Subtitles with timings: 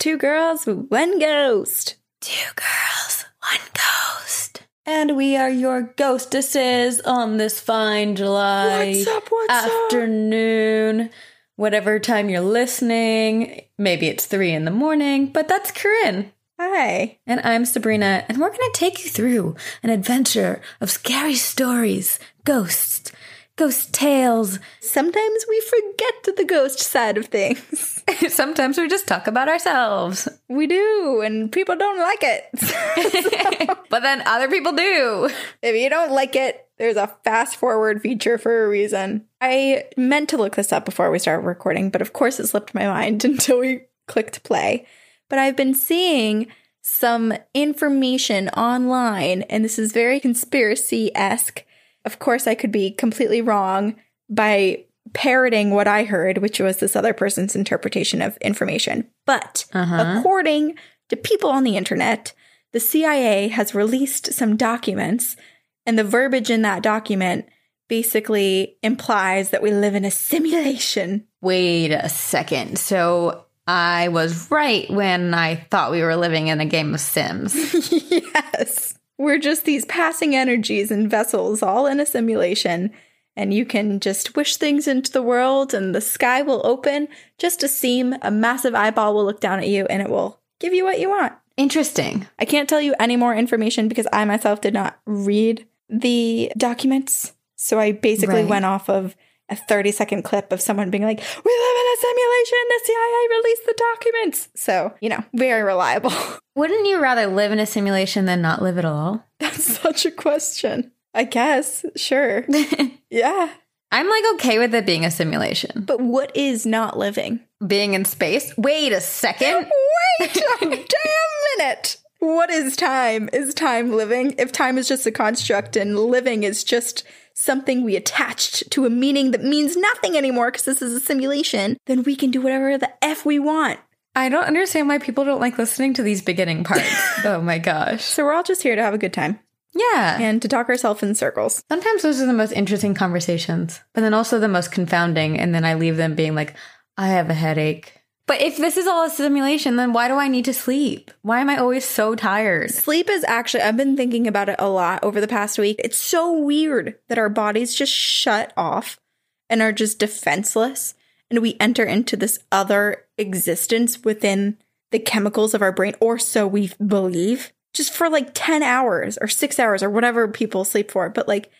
[0.00, 0.06] Hi.
[0.06, 1.96] This is Two Girls, One Ghost.
[2.20, 4.62] Two girls, one ghost.
[4.86, 9.28] And we are your ghostesses on this fine July What's up?
[9.28, 9.70] What's up?
[9.84, 11.10] afternoon.
[11.56, 13.62] Whatever time you're listening.
[13.78, 16.32] Maybe it's three in the morning, but that's Corinne.
[16.60, 17.18] Hi.
[17.26, 22.18] And I'm Sabrina, and we're going to take you through an adventure of scary stories,
[22.44, 23.12] ghosts,
[23.58, 24.58] ghost tales.
[24.80, 28.02] Sometimes we forget the ghost side of things.
[28.28, 33.78] Sometimes we just talk about ourselves, We do, and people don't like it.
[33.90, 35.28] but then other people do.
[35.62, 39.26] if you don't like it, there's a fast forward feature for a reason.
[39.40, 42.74] I meant to look this up before we started recording, but of course it slipped
[42.74, 44.86] my mind until we clicked play.
[45.28, 46.46] But I've been seeing
[46.80, 51.64] some information online, and this is very conspiracy esque.
[52.08, 53.96] Of course, I could be completely wrong
[54.30, 59.06] by parroting what I heard, which was this other person's interpretation of information.
[59.26, 60.16] But Uh-huh.
[60.16, 60.76] according
[61.10, 62.32] to people on the internet,
[62.72, 65.36] the CIA has released some documents,
[65.84, 67.44] and the verbiage in that document
[67.88, 71.26] basically implies that we live in a simulation.
[71.42, 72.78] Wait a second.
[72.78, 77.54] So I was right when I thought we were living in a game of Sims.
[77.92, 78.87] yes.
[79.18, 82.92] We're just these passing energies and vessels all in a simulation.
[83.36, 87.06] And you can just wish things into the world, and the sky will open
[87.38, 88.16] just a seam.
[88.22, 91.08] A massive eyeball will look down at you, and it will give you what you
[91.08, 91.34] want.
[91.56, 92.26] Interesting.
[92.40, 97.32] I can't tell you any more information because I myself did not read the documents.
[97.54, 98.48] So I basically Right.
[98.48, 99.14] went off of
[99.48, 102.58] a 30 second clip of someone being like, We live in a simulation.
[102.68, 104.48] The CIA released the documents.
[104.54, 106.12] So, you know, very reliable.
[106.54, 109.24] Wouldn't you rather live in a simulation than not live at all?
[109.38, 110.92] That's such a question.
[111.14, 111.84] I guess.
[111.96, 112.44] Sure.
[113.10, 113.50] yeah.
[113.90, 115.84] I'm like okay with it being a simulation.
[115.86, 117.40] But what is not living?
[117.66, 118.56] Being in space?
[118.58, 119.70] Wait a second.
[120.20, 121.96] Wait a damn minute.
[122.18, 123.30] What is time?
[123.32, 124.34] Is time living?
[124.38, 127.04] If time is just a construct and living is just
[127.38, 131.76] something we attached to a meaning that means nothing anymore because this is a simulation,
[131.86, 133.78] then we can do whatever the F we want.
[134.16, 136.90] I don't understand why people don't like listening to these beginning parts.
[137.24, 138.02] oh my gosh.
[138.02, 139.38] So we're all just here to have a good time
[139.74, 140.18] Yeah.
[140.20, 141.62] and to talk ourselves in circles.
[141.70, 145.38] Sometimes those are the most interesting conversations, but then also the most confounding.
[145.38, 146.54] And then I leave them being like,
[146.96, 147.92] I have a headache.
[148.28, 151.10] But if this is all a simulation, then why do I need to sleep?
[151.22, 152.70] Why am I always so tired?
[152.70, 155.80] Sleep is actually, I've been thinking about it a lot over the past week.
[155.82, 159.00] It's so weird that our bodies just shut off
[159.48, 160.94] and are just defenseless.
[161.30, 164.58] And we enter into this other existence within
[164.90, 169.28] the chemicals of our brain, or so we believe, just for like 10 hours or
[169.28, 171.08] six hours or whatever people sleep for.
[171.08, 171.50] But like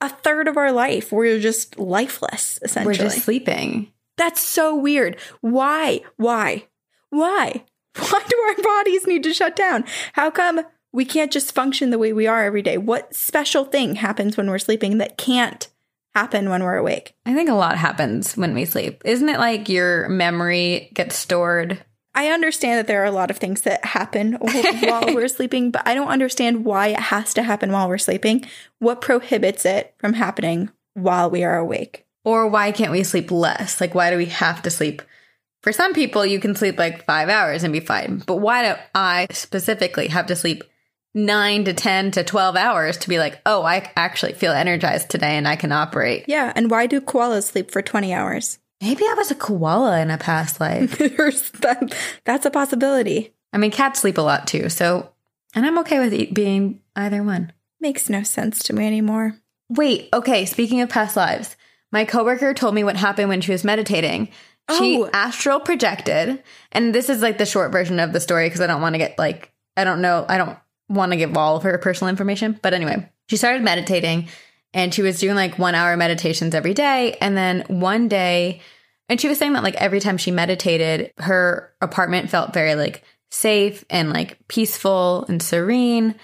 [0.00, 2.94] a third of our life, we're just lifeless, essentially.
[2.94, 3.90] We're just sleeping.
[4.16, 5.18] That's so weird.
[5.40, 6.00] Why?
[6.16, 6.66] Why?
[7.10, 7.64] Why?
[7.96, 9.84] Why do our bodies need to shut down?
[10.14, 12.78] How come we can't just function the way we are every day?
[12.78, 15.68] What special thing happens when we're sleeping that can't
[16.14, 17.14] happen when we're awake?
[17.26, 19.02] I think a lot happens when we sleep.
[19.04, 21.84] Isn't it like your memory gets stored?
[22.14, 25.86] I understand that there are a lot of things that happen while we're sleeping, but
[25.86, 28.44] I don't understand why it has to happen while we're sleeping.
[28.78, 32.06] What prohibits it from happening while we are awake?
[32.24, 33.80] Or why can't we sleep less?
[33.80, 35.02] Like, why do we have to sleep?
[35.62, 38.22] For some people, you can sleep like five hours and be fine.
[38.26, 40.64] But why do I specifically have to sleep
[41.14, 45.36] nine to 10 to 12 hours to be like, oh, I actually feel energized today
[45.36, 46.24] and I can operate?
[46.26, 48.58] Yeah, and why do koalas sleep for 20 hours?
[48.82, 51.00] Maybe I was a koala in a past life.
[51.60, 53.32] That, that's a possibility.
[53.52, 54.68] I mean, cats sleep a lot too.
[54.68, 55.10] So,
[55.54, 57.52] and I'm okay with being either one.
[57.80, 59.36] Makes no sense to me anymore.
[59.70, 60.44] Wait, okay.
[60.44, 61.56] Speaking of past lives,
[61.94, 64.28] my coworker told me what happened when she was meditating.
[64.78, 65.08] She Oh.
[65.12, 66.42] astral projected,
[66.72, 68.98] and this is like the short version of the story because I don't want to
[68.98, 70.58] get like I don't know, I don't
[70.88, 72.58] want to give all of her personal information.
[72.60, 74.28] But anyway, she started meditating
[74.72, 77.16] and she was doing like one hour meditations every day.
[77.20, 78.60] And then one day,
[79.08, 83.04] and she was saying that like every time she meditated, her apartment felt very like
[83.30, 86.16] safe and like peaceful and serene.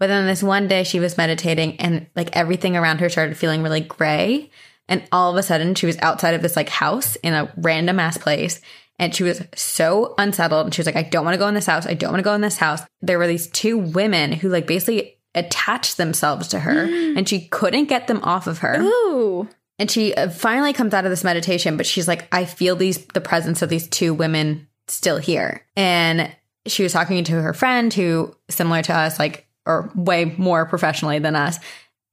[0.00, 3.62] But then this one day she was meditating and like everything around her started feeling
[3.62, 4.50] really gray.
[4.88, 7.98] And all of a sudden she was outside of this like house in a random
[7.98, 8.60] ass place.
[8.98, 10.66] And she was so unsettled.
[10.66, 11.86] And she was like, I don't want to go in this house.
[11.86, 12.82] I don't want to go in this house.
[13.00, 16.84] There were these two women who like basically attached themselves to her
[17.16, 18.80] and she couldn't get them off of her.
[18.80, 19.48] Ooh.
[19.78, 23.04] And she uh, finally comes out of this meditation, but she's like, I feel these,
[23.06, 25.66] the presence of these two women still here.
[25.76, 26.34] And
[26.66, 31.18] she was talking to her friend who, similar to us, like, or way more professionally
[31.18, 31.58] than us,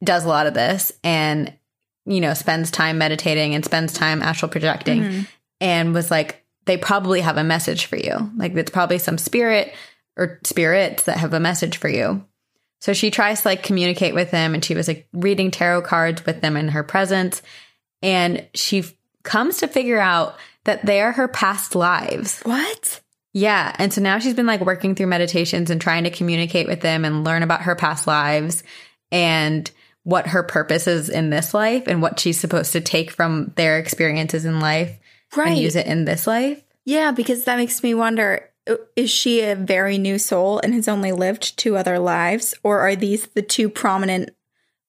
[0.04, 1.54] does a lot of this and,
[2.06, 5.21] you know, spends time meditating and spends time astral projecting mm-hmm.
[5.59, 8.31] and was like, they probably have a message for you.
[8.36, 9.74] Like it's probably some spirit
[10.18, 12.25] or spirits that have a message for you.
[12.80, 16.25] So she tries to like communicate with them and she was like reading tarot cards
[16.25, 17.42] with them in her presence.
[18.01, 18.94] And she f-
[19.24, 22.42] comes to figure out that they are her past lives.
[22.42, 23.01] What?
[23.33, 23.74] Yeah.
[23.77, 27.06] And so now she's been like working through meditations and trying to communicate with them
[27.06, 28.63] and learn about her past lives
[29.12, 29.69] and
[30.03, 33.77] what her purpose is in this life and what she's supposed to take from their
[33.77, 34.98] experiences in life
[35.36, 35.50] Right.
[35.50, 36.63] and use it in this life.
[36.86, 40.88] Yeah, because that makes me wonder uh, is she a very new soul and has
[40.88, 42.53] only lived two other lives?
[42.63, 44.31] Or are these the two prominent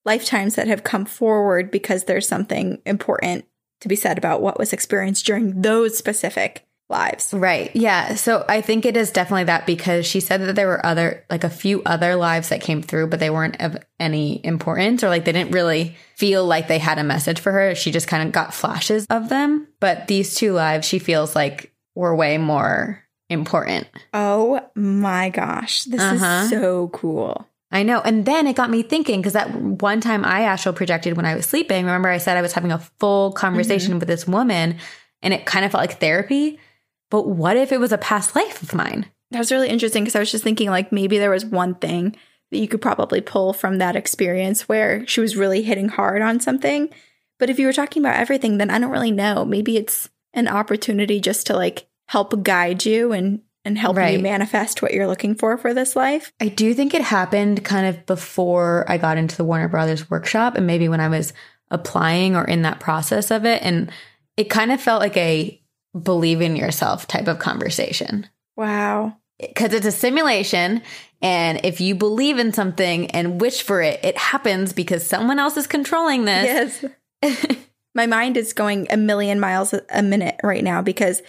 [0.05, 3.45] lifetimes that have come forward because there's something important
[3.81, 7.33] to be said about what was experienced during those specific lives?
[7.33, 7.75] Right.
[7.75, 8.15] Yeah.
[8.15, 11.43] So I think it is definitely that because she said that there were other, like
[11.43, 15.25] a few other lives that came through, but they weren't of any importance or like
[15.25, 17.75] they didn't really feel like they had a message for her.
[17.75, 19.67] She just kind of got flashes of them.
[19.81, 23.87] But these two lives, she feels like were way more important.
[24.13, 26.43] Oh my gosh, this Uh-huh.
[26.43, 27.47] is so cool.
[27.71, 28.01] I know.
[28.01, 31.33] And then it got me thinking because that one time I astral projected when I
[31.33, 34.77] was sleeping, remember I said I was having a full conversation with this woman
[35.23, 36.59] and it kind of felt like therapy.
[37.13, 39.05] But what if it was a past life of mine?
[39.29, 42.15] That was really interesting because I was just thinking like maybe there was one thing
[42.49, 46.39] that you could probably pull from that experience where she was really hitting hard on
[46.39, 46.89] something.
[47.37, 49.45] But if you were talking about everything, then I don't really know.
[49.45, 54.17] Maybe it's an opportunity just to like help guide you and and help Right.
[54.17, 56.33] you manifest what you're looking for for this life.
[56.41, 60.55] I do think it happened kind of before I got into the Warner Brothers workshop
[60.55, 61.31] and maybe when I was
[61.69, 63.61] applying or in that process of it.
[63.61, 63.91] And
[64.35, 65.59] it kind of felt like a
[65.99, 68.27] believe in yourself type of conversation.
[68.55, 69.17] Wow.
[69.39, 70.81] Because it's a simulation.
[71.21, 75.57] And if you believe in something and wish for it, it happens because someone else
[75.57, 76.85] is controlling this.
[77.23, 77.57] Yes.
[77.95, 81.21] My mind is going a million miles a- a minute right now because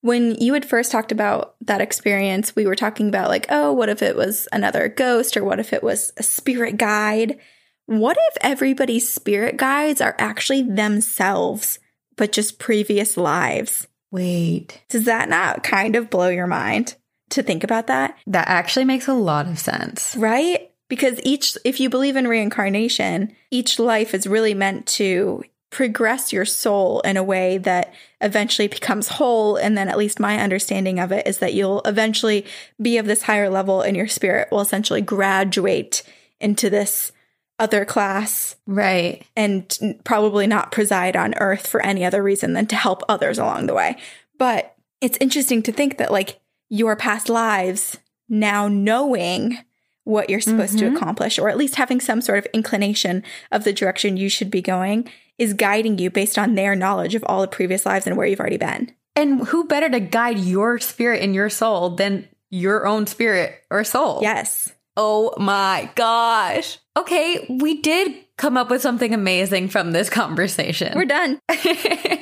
[0.00, 3.88] when you had first talked about that experience, we were talking about, like, oh, what
[3.88, 7.38] if it was another ghost or what if it was a spirit guide?
[7.86, 11.78] What if everybody's spirit guides are actually themselves,
[12.16, 13.86] but just previous lives?
[14.14, 16.94] Wait, Does that not kind of blow your mind
[17.30, 18.16] to think about that?
[18.28, 20.14] that actually makes a lot of sense.
[20.14, 20.70] Right?
[20.88, 26.44] Because each, if you believe in reincarnation, each life is really meant to progress your
[26.44, 29.56] soul in a way that eventually becomes whole.
[29.56, 32.46] And then, at least my understanding of it is that you'll eventually
[32.80, 36.04] be of this higher level and your spirit will essentially graduate
[36.40, 37.10] into this
[37.58, 39.22] other class Right.
[39.36, 43.66] and probably not preside on earth for any other reason than to help others along
[43.66, 43.96] the way.
[44.38, 47.98] But it's interesting to think that, like, your past lives
[48.28, 49.58] now knowing
[50.02, 50.96] what you're supposed to Mhm.
[50.96, 53.22] accomplish, or at least having some sort of inclination
[53.52, 55.08] of the direction you should be going,
[55.38, 58.40] is guiding you based on their knowledge of all the previous lives and where you've
[58.40, 58.90] already been.
[59.16, 63.84] And who better to guide your spirit and your soul than your own spirit or
[63.84, 64.18] soul?
[64.22, 64.72] Yes.
[64.96, 66.78] Oh my gosh.
[66.96, 70.92] Okay, we did come up with something amazing from this conversation.
[70.96, 71.38] We're done.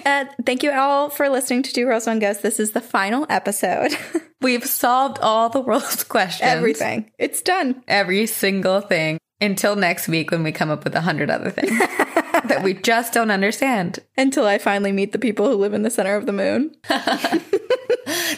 [0.04, 2.42] Uh, thank you all for listening to Two Girls One Ghost.
[2.42, 3.92] This is the final episode.
[4.40, 6.50] We've solved all the world's questions.
[6.50, 7.12] Everything.
[7.20, 7.84] It's done.
[7.86, 9.18] Every single thing.
[9.40, 13.12] Until next week when we come up with a hundred other things that we just
[13.12, 14.00] don't understand.
[14.16, 16.74] Until I finally meet the people who live in the center of the moon.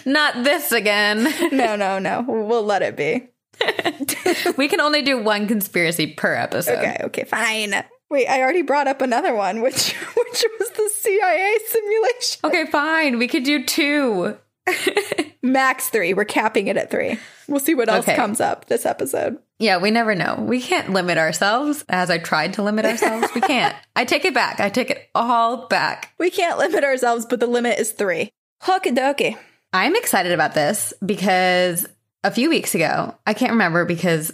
[0.04, 1.24] Not this again.
[1.50, 2.24] No, no, no.
[2.28, 3.28] We'll let it be.
[4.56, 6.78] we can only do one conspiracy per episode.
[6.78, 7.74] Okay, okay, fine.
[8.10, 12.40] Wait, I already brought up another one, which which was the CIA simulation.
[12.44, 13.18] Okay, fine.
[13.18, 14.36] We could do two.
[15.42, 16.14] Max three.
[16.14, 17.18] We're capping it at three.
[17.48, 18.16] We'll see what else Okay.
[18.16, 19.38] comes up this episode.
[19.58, 20.36] Yeah, we never know.
[20.38, 21.84] We can't limit ourselves.
[21.88, 23.74] As I tried to limit ourselves, we can't.
[23.94, 24.60] I take it back.
[24.60, 26.12] I take it all back.
[26.18, 28.30] We can't limit ourselves, but the limit is three.
[28.62, 29.36] Okie dokie.
[29.72, 31.86] I'm excited about this because
[32.24, 34.32] a few weeks ago, I can't remember because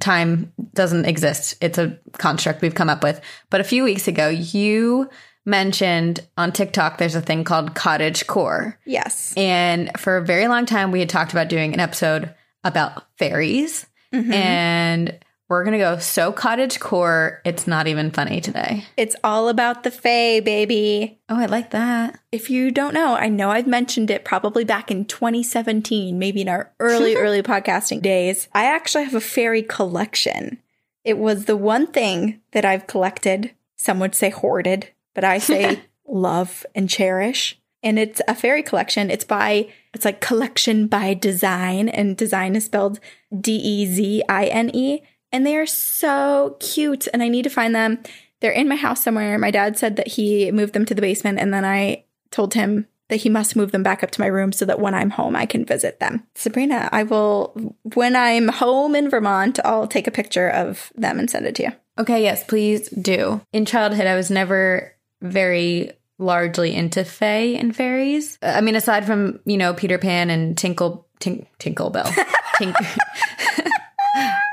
[0.00, 1.56] time doesn't exist.
[1.60, 3.20] It's a construct we've come up with.
[3.48, 5.08] But a few weeks ago, you
[5.46, 8.78] mentioned on TikTok there's a thing called cottage core.
[8.84, 9.32] Yes.
[9.36, 13.86] And for a very long time, we had talked about doing an episode about fairies.
[14.12, 14.32] Mhm.
[14.32, 15.18] And
[15.48, 18.84] we're going to go so cottage core, it's not even funny today.
[18.96, 21.18] It's all about the Fae, baby.
[21.28, 22.20] Oh, I like that.
[22.30, 26.48] If you don't know, I know I've mentioned it probably back in 2017, maybe in
[26.48, 28.48] our early, early podcasting days.
[28.52, 30.58] I actually have a fairy collection.
[31.02, 33.54] It was the one thing that I've collected.
[33.76, 37.58] Some would say hoarded, but I say love and cherish.
[37.82, 39.10] And it's a fairy collection.
[39.10, 42.98] It's by, it's like collection by design, and design is spelled
[43.40, 45.00] D E Z I N E.
[45.32, 48.02] And they are so cute, and I need to find them.
[48.40, 49.38] They're in my house somewhere.
[49.38, 52.86] My dad said that he moved them to the basement, and then I told him
[53.08, 55.34] that he must move them back up to my room so that when I'm home,
[55.34, 56.26] I can visit them.
[56.34, 61.30] Sabrina, I will, when I'm home in Vermont, I'll take a picture of them and
[61.30, 61.72] send it to you.
[61.98, 63.40] Okay, yes, please do.
[63.52, 68.38] In childhood, I was never very largely into fae and fairies.
[68.42, 72.04] Uh, I mean, aside from, you know, Peter Pan and Tinkle, Tink, Tinkle Bell.
[72.56, 72.74] Tink.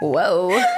[0.01, 0.61] Whoa.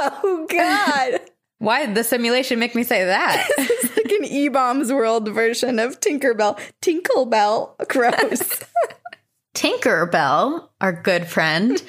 [0.00, 1.20] Oh, God.
[1.58, 3.48] Why did the simulation make me say that?
[3.58, 6.58] it's like an E Bombs World version of Tinkerbell.
[6.80, 7.88] Tinklebell.
[7.88, 8.62] Gross.
[9.56, 11.82] Tinkerbell, our good friend.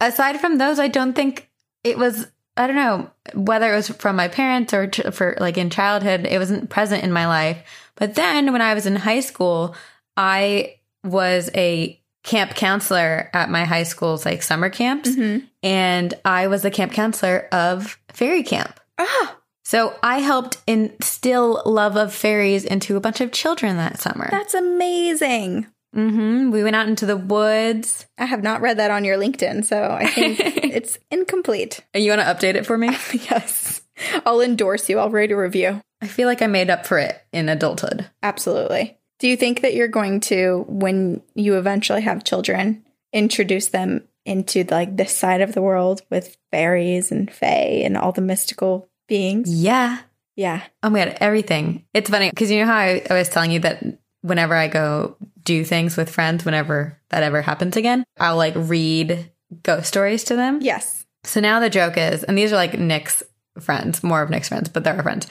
[0.00, 1.50] Aside from those, I don't think
[1.82, 2.26] it was.
[2.56, 6.26] I don't know whether it was from my parents or ch- for like in childhood.
[6.26, 7.62] It wasn't present in my life.
[7.96, 9.74] But then when I was in high school,
[10.16, 15.44] I was a camp counselor at my high school's like summer camps, mm-hmm.
[15.64, 18.78] And I was the camp counselor of fairy camp.
[18.98, 24.28] ah, So I helped instill love of fairies into a bunch of children that summer.
[24.30, 25.66] that's amazing.
[25.94, 28.06] hmm We went out into the woods.
[28.18, 31.80] I have not read that on your LinkedIn, so I think it's incomplete.
[31.94, 32.88] You want to update it for me?
[33.12, 33.80] Yes.
[34.26, 34.98] I'll endorse you.
[34.98, 35.80] I'll write a review.
[36.02, 38.10] I feel like I made up for it in adulthood.
[38.24, 38.98] Absolutely.
[39.20, 44.64] Do you think that you're going to, when you eventually have children, introduce them into
[44.64, 49.52] like this side of the world with fairies and fae and all the mystical beings?
[49.52, 50.00] Yeah.
[50.36, 50.62] Yeah.
[50.82, 51.84] Oh my god, everything.
[51.94, 53.84] It's funny because you know how I, I was telling you that
[54.22, 59.30] whenever I go do things with friends, whenever that ever happens again, I'll like read
[59.62, 60.58] ghost stories to them.
[60.60, 61.06] Yes.
[61.24, 63.22] So now the joke is, and these are like Nick's
[63.60, 65.26] friends, more of Nick's friends, but they're our friends.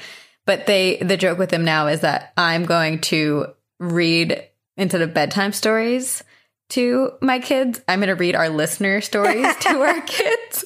[0.46, 3.48] But they, the joke with them now is that I'm going to
[3.80, 4.44] read
[4.78, 6.24] instead of bedtime stories
[6.70, 7.82] to my kids.
[7.88, 10.65] I'm going to read our listener stories to our kids.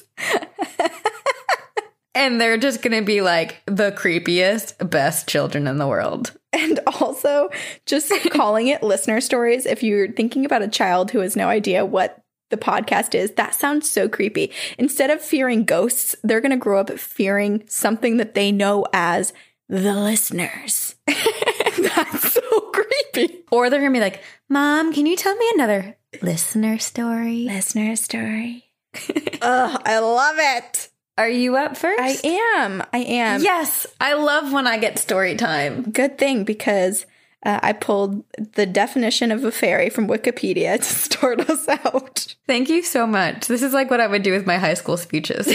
[2.14, 6.32] and they're just going to be like the creepiest, best children in the world.
[6.52, 7.50] And also,
[7.84, 11.84] just calling it listener stories, if you're thinking about a child who has no idea
[11.84, 14.50] what the podcast is, that sounds so creepy.
[14.78, 19.32] Instead of fearing ghosts, they're going to grow up fearing something that they know as
[19.68, 20.94] the listeners.
[21.06, 23.44] That's so creepy.
[23.50, 27.44] Or they're going to be like, Mom, can you tell me another listener story?
[27.44, 28.64] Listener story.
[29.42, 30.88] Ugh, I love it.
[31.16, 32.00] Are you up first?
[32.00, 32.82] I am.
[32.92, 33.42] I am.
[33.42, 35.90] Yes, I love when I get story time.
[35.90, 37.06] Good thing because
[37.44, 42.36] uh, I pulled the definition of a fairy from Wikipedia to start us out.
[42.46, 43.48] Thank you so much.
[43.48, 45.48] This is like what I would do with my high school speeches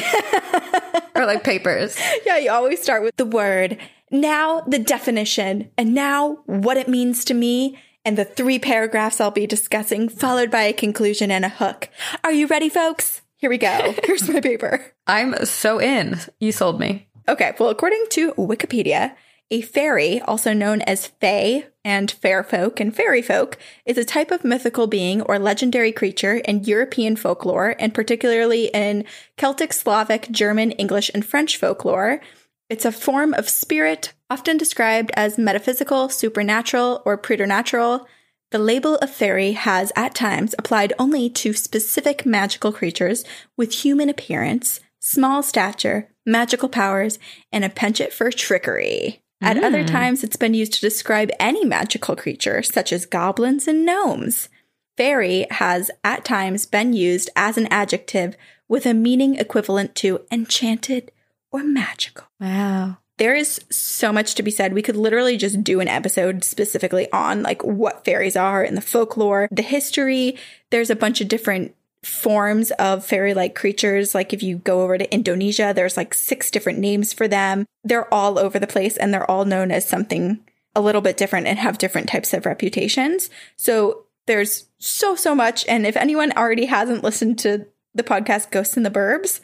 [1.15, 1.97] or like papers.
[2.25, 3.77] Yeah, you always start with the word,
[4.13, 9.31] now the definition, and now what it means to me, and the three paragraphs I'll
[9.31, 11.89] be discussing, followed by a conclusion and a hook.
[12.23, 13.21] Are you ready, folks?
[13.35, 13.95] Here we go.
[14.05, 14.93] Here's my paper.
[15.07, 16.19] I'm so in.
[16.39, 17.07] You sold me.
[17.27, 19.15] Okay, well, according to Wikipedia,
[19.49, 24.31] a fairy, also known as fae and fair folk and fairy folk, is a type
[24.31, 29.05] of mythical being or legendary creature in European folklore, and particularly in
[29.37, 32.21] Celtic, Slavic, German, English, and French folklore.
[32.69, 38.07] It's a form of spirit, often described as metaphysical, supernatural, or preternatural.
[38.51, 43.25] The label of fairy has at times applied only to specific magical creatures
[43.57, 47.19] with human appearance, small stature, magical powers,
[47.51, 49.21] and a penchant for trickery.
[49.41, 49.87] At other hmm.
[49.87, 54.47] times, it's been used to describe any magical creature, such as goblins and gnomes.
[54.95, 58.37] Fairy has at times been used as an adjective
[58.69, 61.11] with a meaning equivalent to enchanted
[61.53, 62.27] or magical.
[62.41, 62.97] Wow.
[63.17, 64.73] There is so much to be said.
[64.73, 68.81] We could literally just do an episode specifically on like what fairies are and the
[68.81, 70.37] folklore, the history.
[70.71, 74.15] There's a bunch of different forms of fairy like creatures.
[74.15, 77.65] Like if you go over to Indonesia, there's like six different names for them.
[77.83, 80.39] They're all over the place and they're all known as something
[80.75, 83.29] a little bit different and have different types of reputations.
[83.55, 85.65] So there's so, so much.
[85.67, 89.39] And if anyone already hasn't listened to the podcast Ghosts in the Burbs,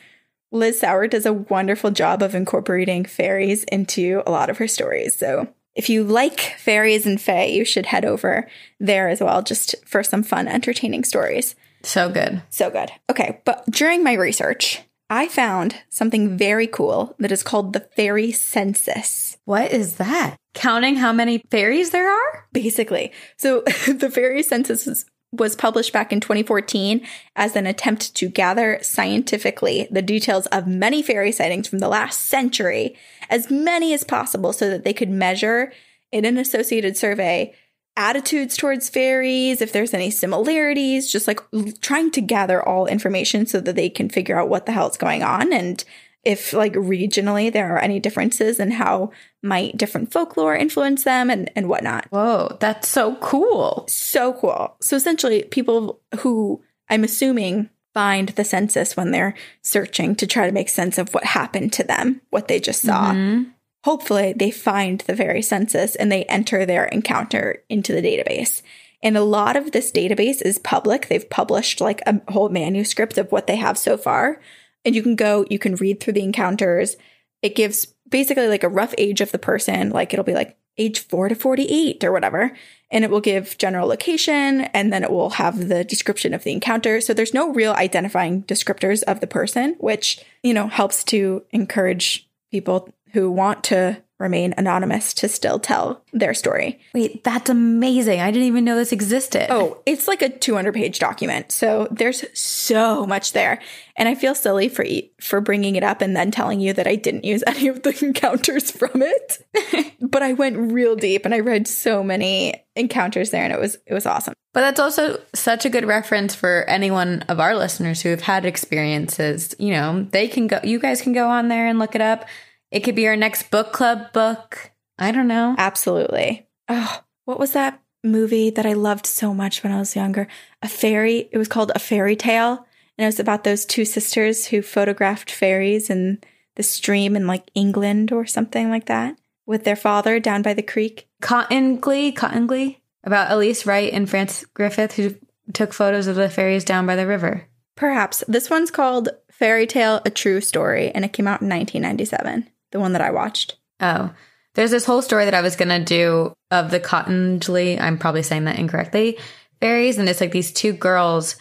[0.52, 5.16] Liz Sauer does a wonderful job of incorporating fairies into a lot of her stories.
[5.16, 8.48] So if you like fairies and fae, you should head over
[8.80, 11.56] there as well, just for some fun, entertaining stories.
[11.84, 12.42] So good.
[12.50, 12.92] So good.
[13.10, 18.32] Okay, but during my research, I found something very cool that is called the fairy
[18.32, 19.38] census.
[19.46, 20.36] What is that?
[20.54, 22.48] Counting how many fairies there are?
[22.52, 23.12] Basically.
[23.38, 27.06] So the fairy census was, was published back in 2014
[27.36, 32.22] as an attempt to gather scientifically the details of many fairy sightings from the last
[32.22, 32.96] century,
[33.30, 35.72] as many as possible, so that they could measure
[36.12, 37.54] in an associated survey
[37.96, 41.40] attitudes towards fairies, if there's any similarities, just like
[41.82, 45.22] trying to gather all information so that they can figure out what the hell's going
[45.22, 45.84] on and
[46.24, 51.50] if like regionally there are any differences and how might different folklore influence them and,
[51.56, 52.06] and whatnot.
[52.10, 53.86] Whoa, that's so cool.
[53.88, 54.76] So cool.
[54.82, 60.54] So essentially, people who I'm assuming find the census when they're searching to try to
[60.54, 63.14] make sense of what happened to them, what they just saw.
[63.14, 63.52] Mhm.
[63.86, 68.62] Hopefully, they find the fairy census and they enter their encounter into the database.
[69.02, 71.08] And a lot of this database is public.
[71.08, 74.42] They've published like a whole manuscript of what they have so far.
[74.84, 76.98] And you can go, you can read through the encounters.
[77.42, 81.00] It gives basically like a rough age of the person, like it'll be like age
[81.00, 82.56] 4 to 48 or whatever.
[82.90, 86.52] And it will give general location and then it will have the description of the
[86.52, 87.02] encounter.
[87.02, 92.28] So there's no real identifying descriptors of the person, which, you know, helps to encourage
[92.50, 96.80] people who want to remain anonymous to still tell their story.
[96.94, 98.20] Wait, that's amazing.
[98.20, 99.48] I didn't even know this existed.
[99.50, 101.52] Oh, it's like a 200 page document.
[101.52, 103.62] So there's so much there.
[103.96, 104.86] And I feel silly for
[105.22, 107.98] for bringing it up and then telling you that I didn't use any of the
[108.06, 109.96] encounters from it.
[110.02, 113.78] but I went real deep and I read so many encounters there and it was
[113.88, 114.34] it was awesome.
[114.54, 118.46] But that's also such a good reference for anyone of our listeners who have had
[118.46, 119.54] experiences.
[119.60, 122.26] You know, they can go, you guys can go on there and look it up.
[122.72, 124.72] It could be our next book club book.
[124.98, 125.56] I don't know.
[125.58, 126.48] Absolutely.
[126.68, 130.28] Oh, what was that movie that I loved so much when I was younger?
[130.62, 131.30] A fairy.
[131.32, 132.66] It was called A Fairy Tale.
[132.98, 136.20] And it was about those two sisters who photographed fairies in
[136.56, 140.62] the stream in like England or something like that with their father down by the
[140.62, 141.08] creek.
[141.22, 145.16] Cottingley, Cotton Glee, about Elsie Wright and Frances Griffith who
[145.54, 147.48] took photos of the fairies down by the river.
[147.76, 148.24] Perhaps.
[148.28, 152.80] This one's called Fairy Tale A True Story and it came out in 1997, the
[152.80, 153.58] one that I watched.
[153.80, 154.12] Oh,
[154.56, 157.80] there's this whole story that I was going to do of the Cottingley.
[157.80, 159.18] I'm probably saying that incorrectly.
[159.62, 159.98] Fairies.
[159.98, 161.36] And it's like these two girls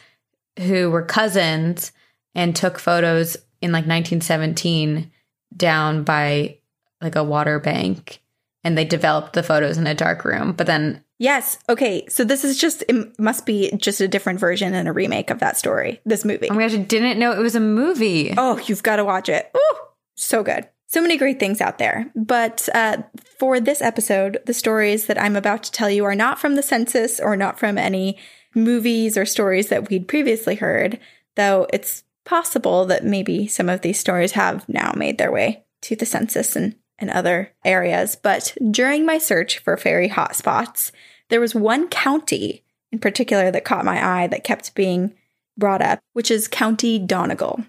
[0.58, 1.92] who were cousins
[2.34, 5.10] and took photos in like 1917
[5.56, 6.58] down by
[7.00, 8.20] like a water bank.
[8.64, 10.52] And they developed the photos in a dark room.
[10.52, 11.58] But then, Yes.
[11.68, 12.06] Okay.
[12.08, 15.40] So this is just, it must be just a different version and a remake of
[15.40, 16.48] that story, this movie.
[16.48, 18.34] oh my gosh, I didn't know it was a movie.
[18.36, 19.50] Oh, you've got to watch it.
[19.56, 19.76] Ooh,
[20.14, 20.68] so good.
[20.88, 22.10] So many great things out there.
[22.16, 23.02] But uh,
[23.38, 26.62] for this episode, the stories that I'm about to tell you are not from the
[26.62, 28.16] census or not from any
[28.54, 30.98] movies or stories that we'd previously heard,
[31.36, 35.94] though it's possible that maybe some of these stories have now made their way to
[35.94, 38.16] the census and, and other areas.
[38.16, 40.90] But during my search for fairy hotspots,
[41.28, 45.12] there was one county in particular that caught my eye that kept being
[45.58, 47.62] brought up, which is County Donegal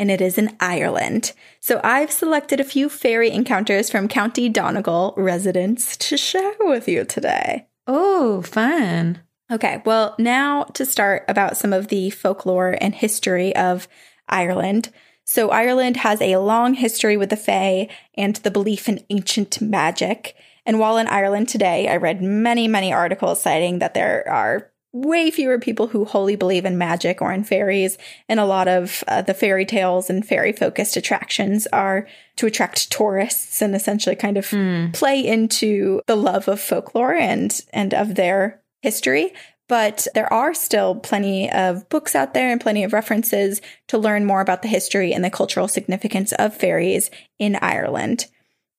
[0.00, 1.32] and it is in Ireland.
[1.60, 7.04] So I've selected a few fairy encounters from County Donegal residents to share with you
[7.04, 7.68] today.
[7.86, 9.20] Oh, fun.
[9.52, 13.88] Okay, well, now to start about some of the folklore and history of
[14.26, 14.88] Ireland.
[15.24, 20.34] So, Ireland has a long history with the Fae and the belief in ancient magic.
[20.64, 25.30] And while in Ireland today, I read many, many articles citing that there are way
[25.30, 27.96] fewer people who wholly believe in magic or in fairies.
[28.28, 32.90] And a lot of uh, the fairy tales and fairy focused attractions are to attract
[32.90, 34.48] tourists and essentially kind of
[34.92, 39.32] play into the love of folklore and, and of their history.
[39.68, 44.24] But there are still plenty of books out there and plenty of references to learn
[44.24, 48.26] more about the history and the cultural significance of fairies in Ireland.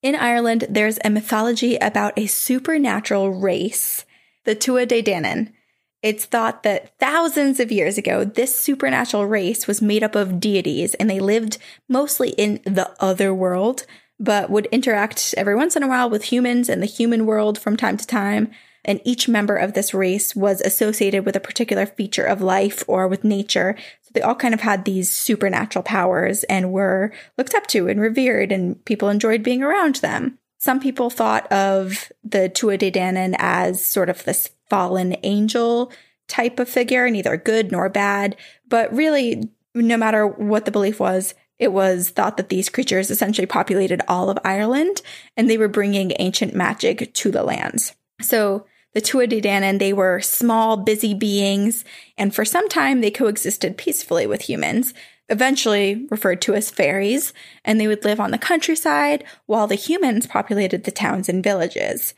[0.01, 4.03] In Ireland, there's a mythology about a supernatural race,
[4.43, 5.53] the Tuatha De Danann.
[6.01, 10.95] It's thought that thousands of years ago, this supernatural race was made up of deities
[10.95, 13.85] and they lived mostly in the other world,
[14.19, 17.77] but would interact every once in a while with humans and the human world from
[17.77, 18.51] time to time.
[18.83, 23.07] And each member of this race was associated with a particular feature of life or
[23.07, 23.75] with nature.
[24.01, 28.01] So they all kind of had these supernatural powers and were looked up to and
[28.01, 30.39] revered, and people enjoyed being around them.
[30.57, 35.91] Some people thought of the Tuatha De Danann as sort of this fallen angel
[36.29, 38.37] type of figure, neither good nor bad.
[38.69, 43.45] But really, no matter what the belief was, it was thought that these creatures essentially
[43.45, 45.01] populated all of Ireland
[45.35, 47.95] and they were bringing ancient magic to the lands.
[48.21, 51.83] So the Tuatha De Danann, they were small, busy beings,
[52.17, 54.93] and for some time they coexisted peacefully with humans,
[55.27, 57.33] eventually referred to as fairies,
[57.65, 62.13] and they would live on the countryside while the humans populated the towns and villages.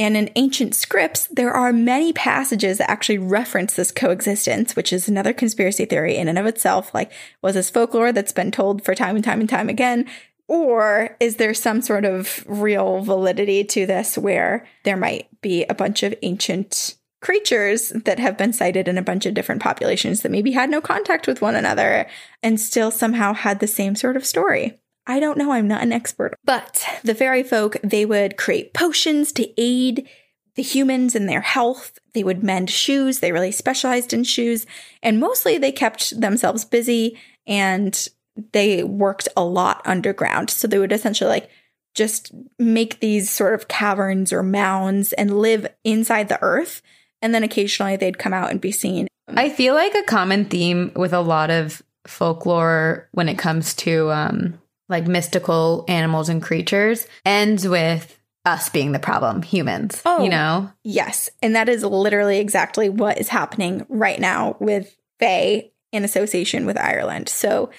[0.00, 5.08] And in ancient scripts, there are many passages that actually reference this coexistence, which is
[5.08, 6.94] another conspiracy theory in and of itself.
[6.94, 10.06] Like, was this folklore that's been told for time and time and time again?
[10.48, 15.74] Or is there some sort of real validity to this where there might be a
[15.74, 20.32] bunch of ancient creatures that have been cited in a bunch of different populations that
[20.32, 22.06] maybe had no contact with one another
[22.42, 24.80] and still somehow had the same sort of story?
[25.10, 25.50] I don't know.
[25.50, 26.38] I'm not an expert.
[26.44, 30.08] But the fairy folk, they would create potions to aid
[30.54, 31.98] the humans in their health.
[32.14, 33.18] They would mend shoes.
[33.18, 34.66] They really specialized in shoes.
[35.02, 38.08] And mostly they kept themselves busy and
[38.52, 40.48] they worked a lot underground.
[40.48, 41.50] So they would essentially like
[41.96, 46.82] just make these sort of caverns or mounds and live inside the earth.
[47.20, 49.08] And then occasionally they'd come out and be seen.
[49.26, 54.12] I feel like a common theme with a lot of folklore when it comes to
[54.12, 60.02] um, like mystical animals and creatures ends with us being the problem, humans.
[60.04, 60.22] Oh.
[60.22, 60.70] you know?
[60.82, 61.30] Yes.
[61.40, 66.78] And that is literally exactly what is happening right now with Fae in association with
[66.78, 67.28] Ireland.
[67.28, 67.70] So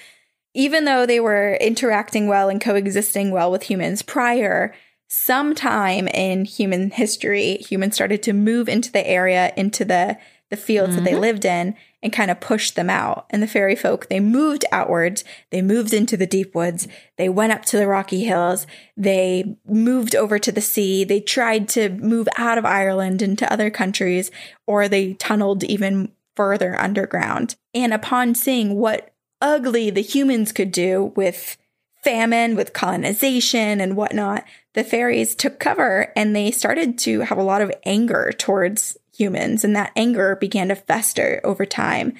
[0.54, 4.74] even though they were interacting well and coexisting well with humans prior,
[5.08, 10.18] sometime in human history, humans started to move into the area, into the
[10.50, 11.20] the fields that they mm-hmm.
[11.20, 13.26] lived in and kind of pushed them out.
[13.30, 15.24] And the fairy folk, they moved outwards.
[15.50, 16.88] They moved into the deep woods.
[17.16, 18.66] They went up to the rocky hills.
[18.96, 21.04] They moved over to the sea.
[21.04, 24.30] They tried to move out of Ireland into other countries,
[24.66, 27.56] or they tunneled even further underground.
[27.74, 31.56] And upon seeing what ugly the humans could do with
[32.02, 37.42] famine, with colonization and whatnot, the fairies took cover and they started to have a
[37.44, 39.64] lot of anger towards humans.
[39.64, 42.14] And that anger began to fester over time.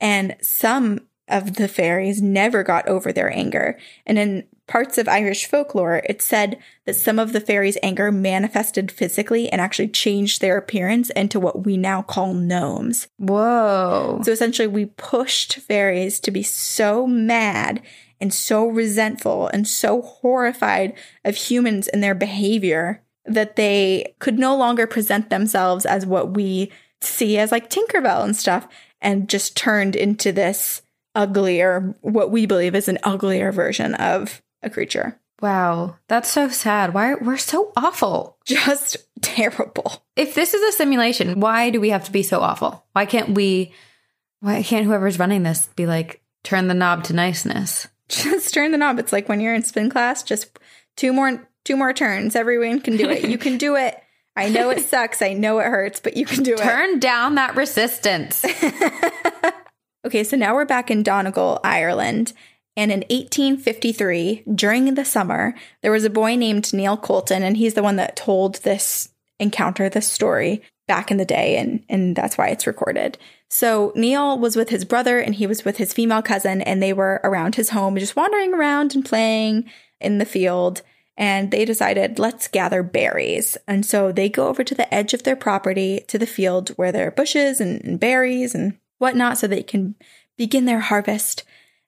[0.00, 3.78] And some of the fairies never got over their anger.
[4.06, 8.90] And in parts of Irish folklore, it said that some of the fairies' anger manifested
[8.90, 13.08] physically and actually changed their appearance into what we now call gnomes.
[13.18, 14.20] Whoa.
[14.22, 17.82] So essentially, we pushed fairies to be so mad
[18.20, 24.56] and so resentful and so horrified of humans and their behavior that they could no
[24.56, 28.66] longer present themselves as what we see as like Tinkerbell and stuff
[29.00, 30.82] and just turned into this
[31.14, 35.18] uglier, what we believe is an uglier version of a creature.
[35.40, 35.96] Wow.
[36.08, 36.94] That's so sad.
[36.94, 38.36] Why we're so awful.
[38.44, 40.02] Just terrible.
[40.16, 42.84] If this is a simulation, why do we have to be so awful?
[42.92, 43.72] Why can't we
[44.40, 47.88] why can't whoever's running this be like turn the knob to niceness?
[48.08, 48.98] Just turn the knob.
[48.98, 50.58] It's like when you're in spin class, just
[50.96, 52.34] two more two more turns.
[52.34, 53.28] Everyone can do it.
[53.28, 54.02] You can do it.
[54.34, 55.22] I know it sucks.
[55.22, 56.58] I know it hurts, but you can do it.
[56.58, 58.44] Turn down that resistance.
[60.08, 62.32] Okay, so now we're back in Donegal, Ireland.
[62.76, 67.74] And in 1853, during the summer, there was a boy named Neil Colton, and he's
[67.74, 72.38] the one that told this encounter, this story back in the day, and, and that's
[72.38, 73.18] why it's recorded.
[73.50, 76.92] So Neil was with his brother and he was with his female cousin, and they
[76.92, 79.68] were around his home, just wandering around and playing
[80.00, 80.82] in the field.
[81.18, 83.58] And they decided, let's gather berries.
[83.66, 86.92] And so they go over to the edge of their property to the field where
[86.92, 89.96] there are bushes and, and berries and whatnot so they can
[90.36, 91.42] begin their harvest.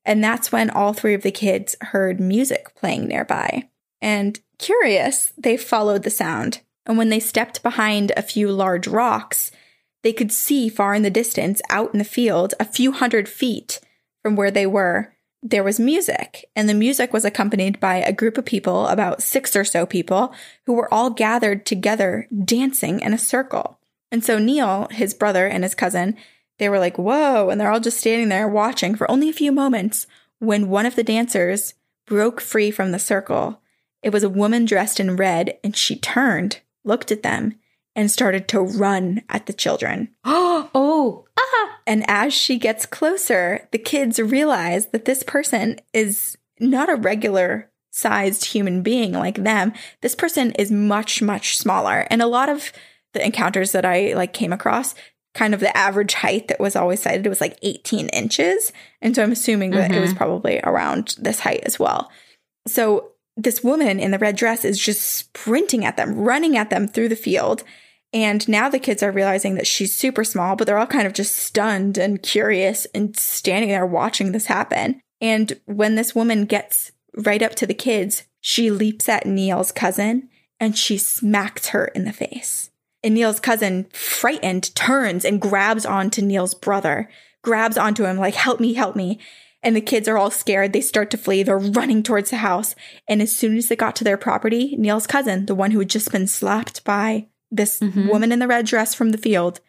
[0.04, 3.68] And that's when all three of the kids heard music playing nearby.
[4.02, 6.62] And curious, they followed the sound.
[6.84, 9.52] And when they stepped behind a few large rocks,
[10.02, 13.78] they could see far in the distance, out in the field, a few hundred feet
[14.22, 16.50] from where they were, there was music.
[16.54, 20.34] And the music was accompanied by a group of people, about six or so people,
[20.66, 23.78] who were all gathered together dancing in a circle.
[24.12, 26.16] And so Neil, his brother, and his cousin,
[26.58, 27.48] they were like, whoa.
[27.48, 30.06] And they're all just standing there watching for only a few moments
[30.38, 31.74] when one of the dancers
[32.06, 33.60] broke free from the circle.
[34.02, 37.54] It was a woman dressed in red, and she turned, looked at them,
[37.96, 40.08] and started to run at the children.
[40.24, 41.78] oh, ah.
[41.86, 47.70] And as she gets closer, the kids realize that this person is not a regular
[47.90, 49.72] sized human being like them.
[50.00, 52.06] This person is much, much smaller.
[52.10, 52.72] And a lot of
[53.12, 54.94] the encounters that I like came across,
[55.34, 58.72] kind of the average height that was always cited was like 18 inches.
[59.02, 62.10] And so I'm assuming that it was probably around this height as well.
[62.68, 63.09] So
[63.42, 67.08] this woman in the red dress is just sprinting at them, running at them through
[67.08, 67.62] the field.
[68.12, 71.12] And now the kids are realizing that she's super small, but they're all kind of
[71.12, 75.00] just stunned and curious and standing there watching this happen.
[75.20, 80.28] And when this woman gets right up to the kids, she leaps at Neil's cousin
[80.58, 82.70] and she smacks her in the face.
[83.02, 87.08] And Neil's cousin, frightened, turns and grabs onto Neil's brother,
[87.42, 89.18] grabs onto him, like, help me, help me.
[89.62, 90.72] And the kids are all scared.
[90.72, 91.42] They start to flee.
[91.42, 92.74] They're running towards the house.
[93.06, 95.90] And as soon as they got to their property, Neil's cousin, the one who had
[95.90, 98.08] just been slapped by this mm-hmm.
[98.08, 99.60] woman in the red dress from the field,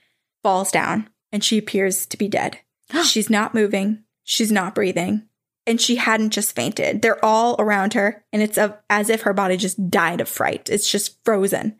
[0.43, 2.59] falls down and she appears to be dead.
[3.05, 4.03] She's not moving.
[4.23, 5.27] She's not breathing.
[5.67, 7.01] And she hadn't just fainted.
[7.01, 10.69] They're all around her, and it's a, as if her body just died of fright.
[10.71, 11.77] It's just frozen.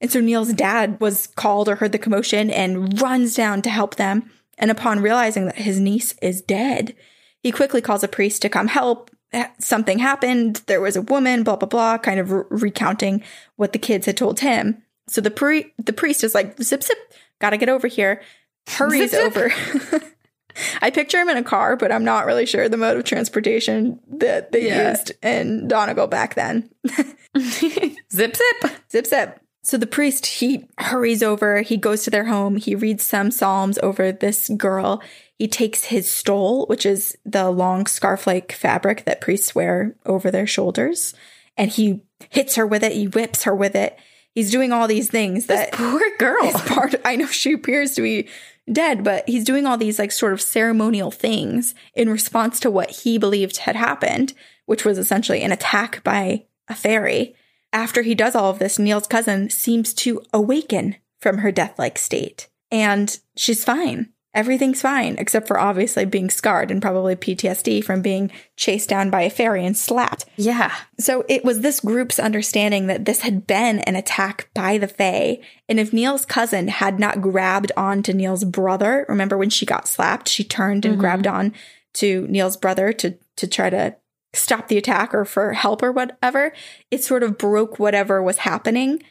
[0.00, 3.94] And so Neil's dad was called or heard the commotion and runs down to help
[3.94, 4.30] them.
[4.58, 6.96] And upon realizing that his niece is dead,
[7.42, 9.10] he quickly calls a priest to come help.
[9.32, 10.62] Eh, something happened.
[10.66, 13.22] There was a woman, blah, blah, blah, kind of re- recounting
[13.56, 14.82] what the kids had told him.
[15.08, 16.98] So the, pri- the priest is like, zip, zip,
[17.40, 18.22] gotta get over here.
[18.68, 19.36] Hurries Zip, zip.
[19.36, 20.02] over.
[20.82, 24.00] I picture him in a car, but I'm not really sure the mode of transportation
[24.18, 24.90] that they Yeah.
[24.90, 26.68] used in Donegal back then.
[27.38, 28.70] zip zip.
[28.90, 29.40] Zip zip.
[29.62, 33.78] So the priest, he hurries over, he goes to their home, he reads some psalms
[33.82, 35.02] over this girl.
[35.40, 40.30] He takes his stole, which is the long scarf like fabric that priests wear over
[40.30, 41.14] their shoulders,
[41.56, 43.98] and he hits her with it, he whips her with it.
[44.34, 46.44] He's doing all these things that Poor girl.
[46.44, 48.28] is part I know she appears to be
[48.70, 52.90] dead, but he's doing all these like sort of ceremonial things in response to what
[52.90, 54.34] he believed had happened,
[54.66, 57.34] which was essentially an attack by a fairy.
[57.72, 61.96] After he does all of this, Neil's cousin seems to awaken from her death like
[61.96, 62.50] state.
[62.70, 64.10] And she's fine.
[64.32, 69.22] Everything's fine, except for obviously being scarred and probably PTSD from being chased down by
[69.22, 70.24] a fairy and slapped.
[70.36, 70.72] Yeah.
[71.00, 75.40] So it was this group's understanding that this had been an attack by the Fae.
[75.68, 79.88] And if Neil's cousin had not grabbed on to Neil's brother, remember when she got
[79.88, 81.00] slapped, she turned and Mhm.
[81.00, 81.52] grabbed on
[81.94, 83.96] to Neil's brother to, to try to
[84.32, 86.52] stop the attack or for help or whatever,
[86.92, 89.02] it sort of broke whatever was happening.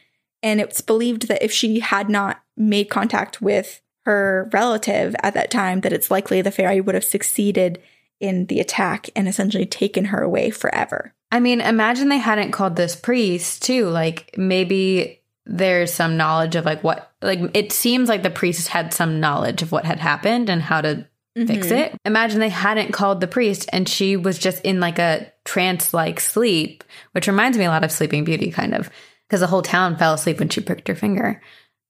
[0.42, 5.50] And it's believed that if she had not made contact with her relative at that
[5.50, 7.80] time, that it's likely the fairy would have succeeded
[8.18, 11.14] in the attack and essentially taken her away forever.
[11.32, 13.88] I mean, imagine they hadn't called this priest too.
[13.88, 18.92] Like maybe there's some knowledge of like what like it seems like the priest had
[18.92, 21.78] some knowledge of what had happened and how to fix Mhm.
[21.78, 21.96] it.
[22.04, 26.20] Imagine they hadn't called the priest and she was just in like a trance like
[26.20, 28.90] sleep, which reminds me a lot of Sleeping Beauty kind of
[29.28, 31.40] because the whole town fell asleep when she pricked her finger.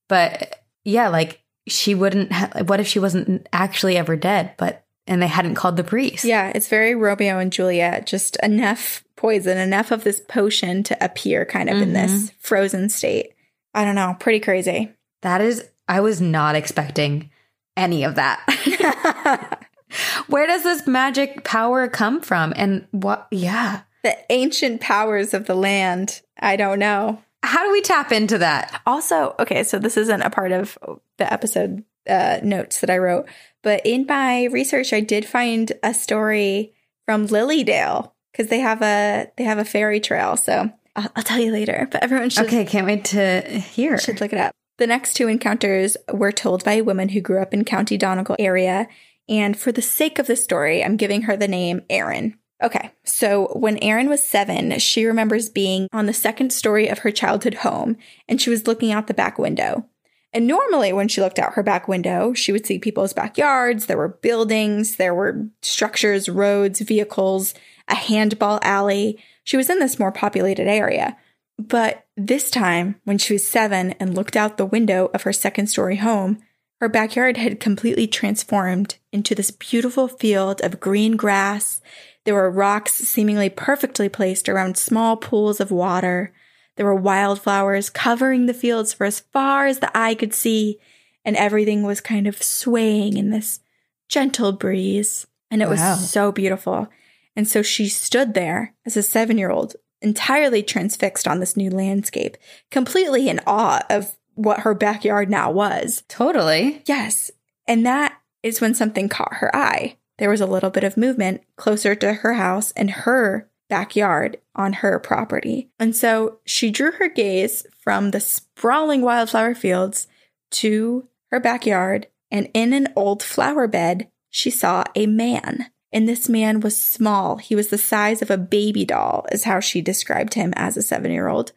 [0.08, 5.20] But yeah, like she wouldn't ha- what if she wasn't actually ever dead, but and
[5.20, 6.24] they hadn't called the priest.
[6.24, 8.06] Yeah, it's very Romeo and Juliet.
[8.06, 12.36] Just enough poison, enough of this potion to appear kind of in this mm-hmm.
[12.38, 13.34] frozen state.
[13.74, 14.16] I don't know.
[14.18, 14.92] Pretty crazy.
[15.22, 17.30] That is I was not expecting
[17.76, 19.66] any of that.
[20.28, 22.52] Where does this magic power come from?
[22.56, 23.82] And what yeah.
[24.04, 26.22] the ancient powers of the land.
[26.38, 27.22] I don't know.
[27.42, 28.82] How do we tap into that?
[28.86, 30.76] Also, okay, so this isn't a part of
[31.18, 33.28] the episode uh, notes that I wrote,
[33.62, 36.72] but in my research, I did find a story
[37.06, 40.36] from Lily Dale because they have a they have a fairy trail.
[40.36, 41.88] So I'll, I'll tell you later.
[41.90, 43.98] But everyone should Okay, can't wait to hear.
[43.98, 44.52] should look it up.
[44.78, 48.36] The next two encounters were told by a woman who grew up in County Donegal
[48.38, 48.88] area,
[49.28, 52.38] and for the sake of the story, I'm giving her the name Erin.
[52.62, 57.10] Okay, so when Erin was seven, she remembers being on the second story of her
[57.10, 57.96] childhood home,
[58.28, 59.86] and she was looking out the back window.
[60.32, 63.86] And normally, when she looked out her back window, she would see people's backyards.
[63.86, 67.54] There were buildings, there were structures, roads, vehicles,
[67.88, 69.18] a handball alley.
[69.42, 71.16] She was in this more populated area.
[71.58, 75.66] But this time, when she was seven and looked out the window of her second
[75.66, 76.38] story home,
[76.80, 81.82] her backyard had completely transformed into this beautiful field of green grass.
[82.24, 86.32] There were rocks seemingly perfectly placed around small pools of water.
[86.76, 90.78] There were wildflowers covering the fields for as far as the eye could see,
[91.24, 93.60] and everything was kind of swaying in this
[94.08, 95.26] gentle breeze.
[95.50, 95.72] And it Wow.
[95.96, 96.88] was so beautiful.
[97.36, 101.70] And so she stood there as a seven year old, entirely transfixed on this new
[101.70, 102.36] landscape,
[102.70, 106.02] completely in awe of what her backyard now was.
[106.08, 106.82] Totally.
[106.86, 107.30] Yes.
[107.66, 109.96] And that is when something caught her eye.
[110.20, 114.74] There was a little bit of movement closer to her house and her backyard on
[114.74, 115.70] her property.
[115.78, 120.06] And so she drew her gaze from the sprawling wildflower fields
[120.52, 125.70] to her backyard, and in an old flower bed, she saw a man.
[125.92, 127.36] And this man was small.
[127.36, 130.82] He was the size of a baby doll, is how she described him as a
[130.82, 131.52] seven year old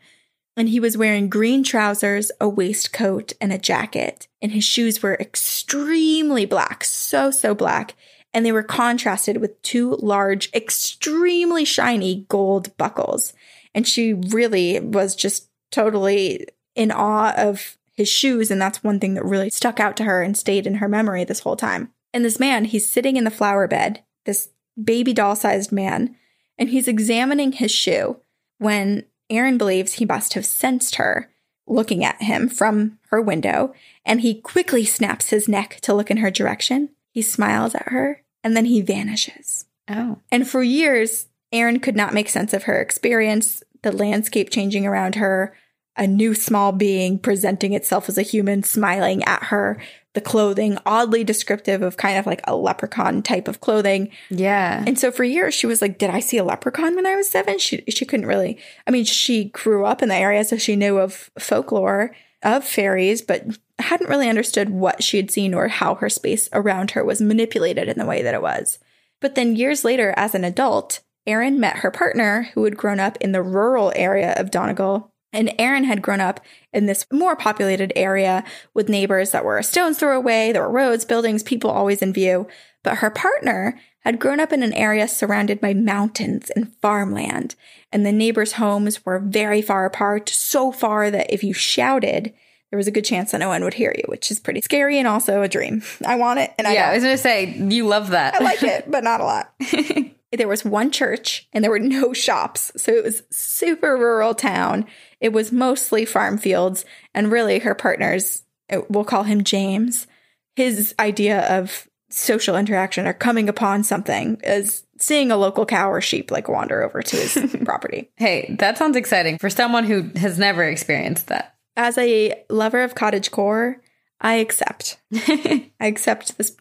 [0.56, 4.28] and he was wearing green trousers, a waistcoat, and a jacket.
[4.42, 7.96] And his shoes were extremely black, so, so black.
[8.34, 13.34] And they were contrasted with two large, extremely shiny gold buckles.
[13.76, 18.50] And she really was just totally in awe of his shoes.
[18.50, 21.24] And that's one thing that really stuck out to her and stayed in her memory
[21.24, 21.92] this whole time.
[22.14, 24.50] And this man, he's sitting in the flower bed, this
[24.82, 26.16] baby doll sized man,
[26.58, 28.18] and he's examining his shoe
[28.60, 31.30] when Erin believes he must have sensed her
[31.68, 33.74] looking at him from her window,
[34.06, 36.90] and he quickly snaps his neck to look in her direction.
[37.14, 39.66] He smiles at her, and then he vanishes.
[39.88, 40.18] Oh.
[40.32, 45.16] And for years, Erin could not make sense of her experience, the landscape changing around
[45.16, 45.56] her,
[45.96, 49.80] a new small being presenting itself as a human smiling at her.
[50.14, 54.12] the clothing, oddly descriptive of kind of like a leprechaun type of clothing.
[54.30, 54.84] Yeah.
[54.86, 57.30] And so for years, she was like, Did I see a leprechaun when I was
[57.30, 57.58] seven?
[57.58, 61.00] She, she couldn't really, I mean, she grew up in the area, so she knew
[61.00, 63.46] of folklore of fairies, but
[63.80, 67.88] hadn't really understood what she had seen or how her space around her was manipulated
[67.88, 68.80] in the way that it was.
[69.20, 73.18] But then years later, as an adult, Erin met her partner who had grown up
[73.22, 75.12] in the rural area of Donegal.
[75.32, 79.64] And Erin had grown up in this more populated area with neighbors that were a
[79.64, 80.52] stone's throw away.
[80.52, 82.48] There were roads, buildings, people always in view.
[82.84, 87.56] But her partner had grown up in an area surrounded by mountains and farmland.
[87.92, 92.34] And the neighbors' homes were very far apart, so far that if you shouted,
[92.70, 94.98] there was a good chance that no one would hear you, which is pretty scary
[95.00, 95.84] and also a dream.
[96.06, 96.90] I want it, and I yeah, don't.
[96.90, 98.36] I was gonna say you love that.
[98.36, 99.54] I like it, but not a lot.
[100.38, 102.72] there was one church and there were no shops.
[102.76, 104.86] So it was super rural town.
[105.22, 110.08] It was mostly farm fields and really her partner's uh, we'll call him James.
[110.56, 116.00] His idea of social interaction or coming upon something is seeing a local cow or
[116.00, 118.12] sheep like wander over to his property.
[118.16, 121.56] hey, that sounds exciting for someone who has never experienced that.
[121.76, 123.82] As a lover of cottage core,
[124.22, 125.00] I accept.
[125.14, 126.56] I accept this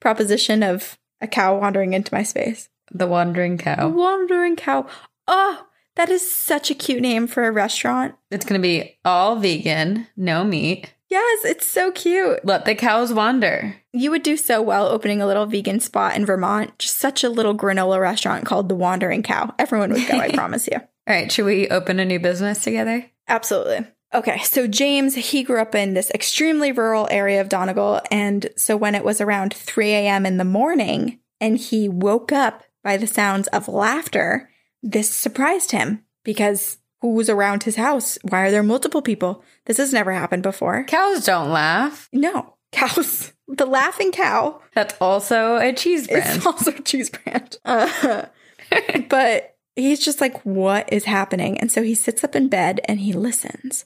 [0.00, 2.68] proposition of a cow wandering into my space.
[2.90, 3.88] The wandering cow.
[3.88, 4.86] The wandering cow.
[5.28, 8.14] Oh, that is such a cute name for a restaurant.
[8.30, 10.92] It's gonna be all vegan, no meat.
[11.14, 12.44] Yes, it's so cute.
[12.44, 13.76] Let the cows wander.
[13.92, 16.76] You would do so well opening a little vegan spot in Vermont.
[16.80, 19.54] Just such a little granola restaurant called the Wandering Cow.
[19.56, 20.76] Everyone would go, I promise you.
[20.76, 23.08] All right, should we open a new business together?
[23.28, 23.86] Absolutely.
[24.12, 28.00] Okay, so James, he grew up in this extremely rural area of Donegal.
[28.10, 30.26] And so when it was around 3 a.m.
[30.26, 34.50] in the morning and he woke up by the sounds of laughter,
[34.82, 38.18] this surprised him because who was around his house?
[38.22, 39.44] Why are there multiple people?
[39.66, 40.84] This has never happened before.
[40.84, 42.08] Cows don't laugh.
[42.12, 43.32] No, cows.
[43.46, 46.36] The laughing cow That's also a cheese brand.
[46.36, 47.58] It's also a cheese brand.
[47.62, 48.24] Uh,
[49.10, 51.58] but he's just like, what is happening?
[51.58, 53.84] And so he sits up in bed and he listens.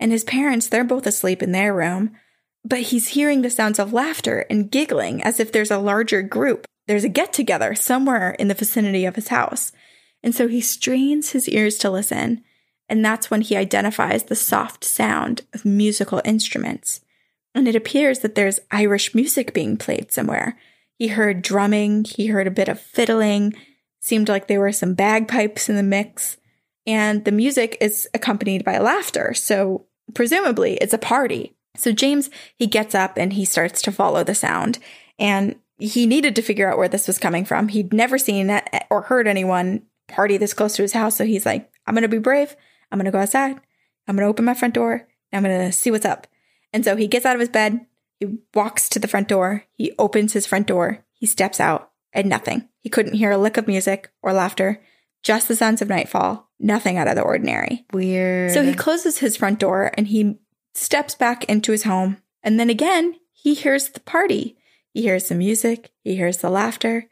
[0.00, 2.16] And his parents, they're both asleep in their room,
[2.64, 6.66] but he's hearing the sounds of laughter and giggling as if there's a larger group.
[6.86, 9.72] There's a get together somewhere in the vicinity of his house.
[10.24, 12.42] And so he strains his ears to listen.
[12.88, 17.02] And that's when he identifies the soft sound of musical instruments.
[17.54, 20.58] And it appears that there's Irish music being played somewhere.
[20.98, 23.54] He heard drumming, he heard a bit of fiddling,
[24.00, 26.36] seemed like there were some bagpipes in the mix,
[26.86, 29.34] and the music is accompanied by laughter.
[29.34, 31.54] So presumably it's a party.
[31.76, 34.78] So James, he gets up and he starts to follow the sound.
[35.18, 37.68] And he needed to figure out where this was coming from.
[37.68, 38.50] He'd never seen
[38.90, 41.16] or heard anyone party this close to his house.
[41.16, 42.56] So he's like, I'm going to be brave.
[42.90, 43.60] I'm going to go outside.
[44.06, 45.06] I'm going to open my front door.
[45.32, 46.26] I'm going to see what's up.
[46.72, 47.86] And so he gets out of his bed.
[48.20, 49.64] He walks to the front door.
[49.72, 51.04] He opens his front door.
[51.12, 52.68] He steps out and nothing.
[52.80, 54.82] He couldn't hear a lick of music or laughter,
[55.22, 57.84] just the sounds of nightfall, nothing out of the ordinary.
[57.92, 58.52] Weird.
[58.52, 60.38] So he closes his front door and he
[60.74, 62.18] steps back into his home.
[62.42, 64.56] And then again, he hears the party.
[64.92, 65.92] He hears the music.
[66.02, 67.08] He hears the laughter.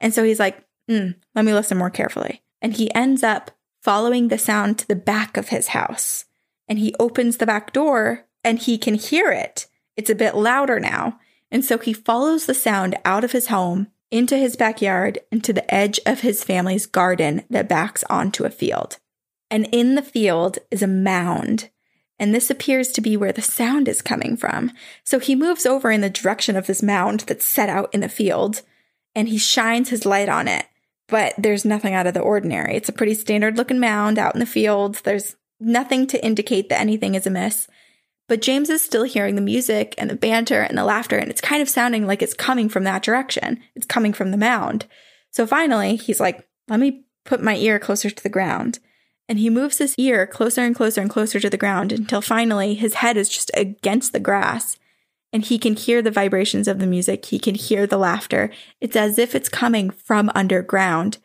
[0.00, 2.42] And so he's like, mm, let me listen more carefully.
[2.60, 3.50] And he ends up
[3.82, 6.24] following the sound to the back of his house.
[6.68, 9.66] And he opens the back door and he can hear it.
[9.96, 11.18] It's a bit louder now.
[11.50, 15.52] And so he follows the sound out of his home into his backyard and to
[15.52, 18.98] the edge of his family's garden that backs onto a field.
[19.50, 21.70] And in the field is a mound.
[22.18, 24.72] And this appears to be where the sound is coming from.
[25.04, 28.08] So he moves over in the direction of this mound that's set out in the
[28.08, 28.62] field
[29.14, 30.66] and he shines his light on it.
[31.08, 32.74] But there's nothing out of the ordinary.
[32.76, 35.02] It's a pretty standard looking mound out in the fields.
[35.02, 37.68] There's nothing to indicate that anything is amiss.
[38.28, 41.40] But James is still hearing the music and the banter and the laughter, and it's
[41.40, 43.60] kind of sounding like it's coming from that direction.
[43.76, 44.86] It's coming from the mound.
[45.30, 48.80] So finally, he's like, let me put my ear closer to the ground.
[49.28, 52.74] And he moves his ear closer and closer and closer to the ground until finally
[52.74, 54.76] his head is just against the grass.
[55.32, 57.26] And he can hear the vibrations of the music.
[57.26, 58.50] He can hear the laughter.
[58.80, 61.18] It's as if it's coming from underground,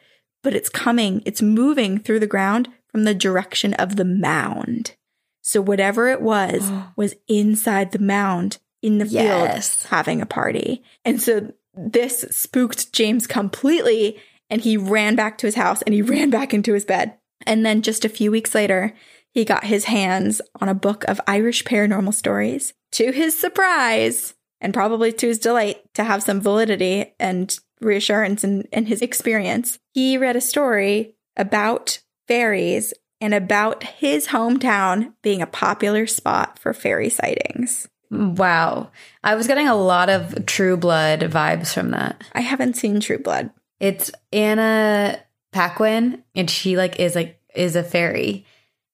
[0.43, 4.95] but it's coming, it's moving through the ground from the direction of the mound.
[5.41, 9.83] So whatever it was was inside the mound in the Yes.
[9.83, 10.83] field having a party.
[11.05, 16.01] And so this spooked James completely and he ran back to his house and he
[16.13, 17.13] ran back into his bed.
[17.45, 18.93] And then just a few weeks later,
[19.33, 22.73] he got his hands on a book of Irish paranormal stories.
[22.93, 28.63] To his surprise, and probably to his delight to have some validity and reassurance in,
[28.71, 35.47] in his experience, he read a story about fairies and about his hometown being a
[35.47, 37.87] popular spot for fairy sightings.
[38.09, 38.91] Wow.
[39.23, 42.23] I was getting a lot of True Blood vibes from that.
[42.33, 43.51] I haven't seen True Blood.
[43.79, 45.19] It's Anna
[45.53, 48.45] Paquin, and she like is like is a fairy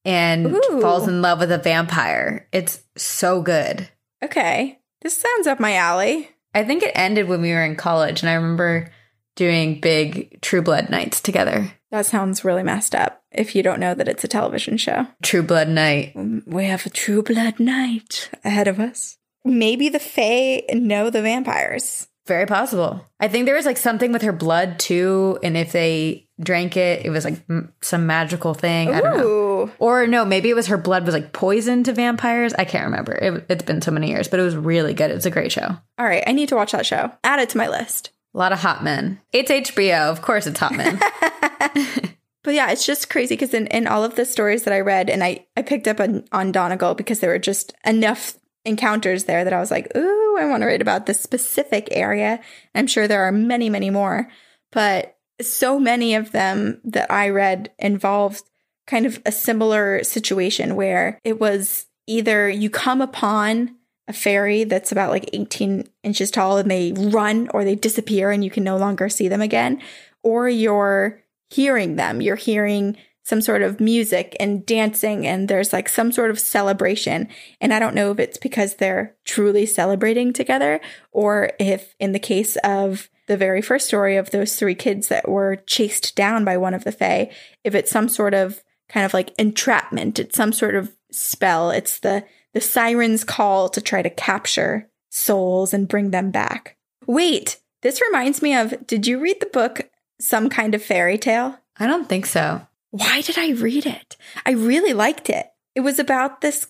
[0.07, 0.81] and Ooh.
[0.81, 2.47] falls in love with a vampire.
[2.51, 3.89] It's so good.
[4.23, 4.79] Okay.
[5.01, 6.29] This sounds up my alley.
[6.55, 8.91] I think it ended when we were in college, and I remember
[9.35, 11.71] doing big True Blood nights together.
[11.91, 15.07] That sounds really messed up if you don't know that it's a television show.
[15.21, 16.13] True Blood night.
[16.15, 19.17] Um, we have a True Blood night ahead of us.
[19.45, 22.07] Maybe the Fae know the vampires.
[22.27, 23.05] Very possible.
[23.19, 27.05] I think there was like something with her blood too, and if they drank it,
[27.05, 28.93] it was like m- some magical thing.
[28.93, 29.71] I don't know.
[29.79, 32.53] Or no, maybe it was her blood was like poison to vampires.
[32.53, 33.13] I can't remember.
[33.13, 35.09] It, it's been so many years, but it was really good.
[35.09, 35.67] It's a great show.
[35.97, 37.11] All right, I need to watch that show.
[37.23, 38.11] Add it to my list.
[38.35, 39.19] A lot of hot men.
[39.31, 40.11] It's HBO.
[40.11, 40.99] Of course, it's hot men.
[42.47, 45.09] But yeah, it's just crazy because in, in all of the stories that I read,
[45.09, 49.43] and I, I picked up on, on Donegal because there were just enough encounters there
[49.43, 52.39] that I was like, ooh, I want to write about this specific area.
[52.75, 54.29] I'm sure there are many, many more.
[54.71, 58.43] But so many of them that I read involved
[58.85, 63.75] kind of a similar situation where it was either you come upon
[64.07, 68.43] a fairy that's about like 18 inches tall and they run or they disappear and
[68.43, 69.81] you can no longer see them again,
[70.23, 72.21] or you're hearing them.
[72.21, 72.97] You're hearing
[73.27, 77.27] some sort of music and dancing, and there's like some sort of celebration.
[77.59, 80.79] And I don't know if it's because they're truly celebrating together,
[81.11, 85.27] or if in the case of the very first story of those three kids that
[85.27, 87.29] were chased down by one of the Fae,
[87.65, 91.69] if it's some sort of kind of like entrapment, it's some sort of spell.
[91.69, 92.23] It's the
[92.53, 96.77] the siren's call to try to capture souls and bring them back.
[97.05, 101.59] Wait, this reminds me of did you read the book Some Kind of Fairy Tale?
[101.77, 102.61] I don't think so.
[102.97, 104.17] Why did I read it?
[104.45, 105.47] I really liked it.
[105.75, 106.67] It was about this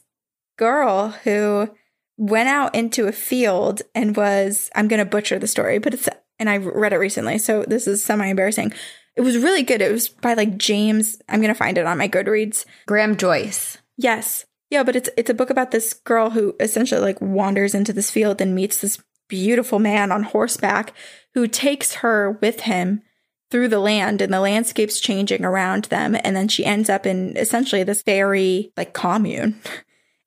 [0.57, 1.69] girl who
[2.17, 6.09] went out into a field and was I'm going to butcher the story, but it's
[6.39, 8.73] and I read it recently, so this is semi embarrassing.
[9.15, 9.82] It was really good.
[9.82, 11.19] It was by like James.
[11.30, 12.65] I'm going to find it on my Goodreads.
[12.86, 13.78] Graham Joyce.
[13.97, 14.45] Yes.
[14.69, 18.11] Yeah, but it's it's a book about this girl who essentially like wanders into this
[18.11, 20.93] field and meets this beautiful man on horseback
[21.34, 23.01] who takes her with him
[23.49, 27.35] through the land and the landscape's changing around them and then she ends up in
[27.37, 29.59] essentially this fairy like commune.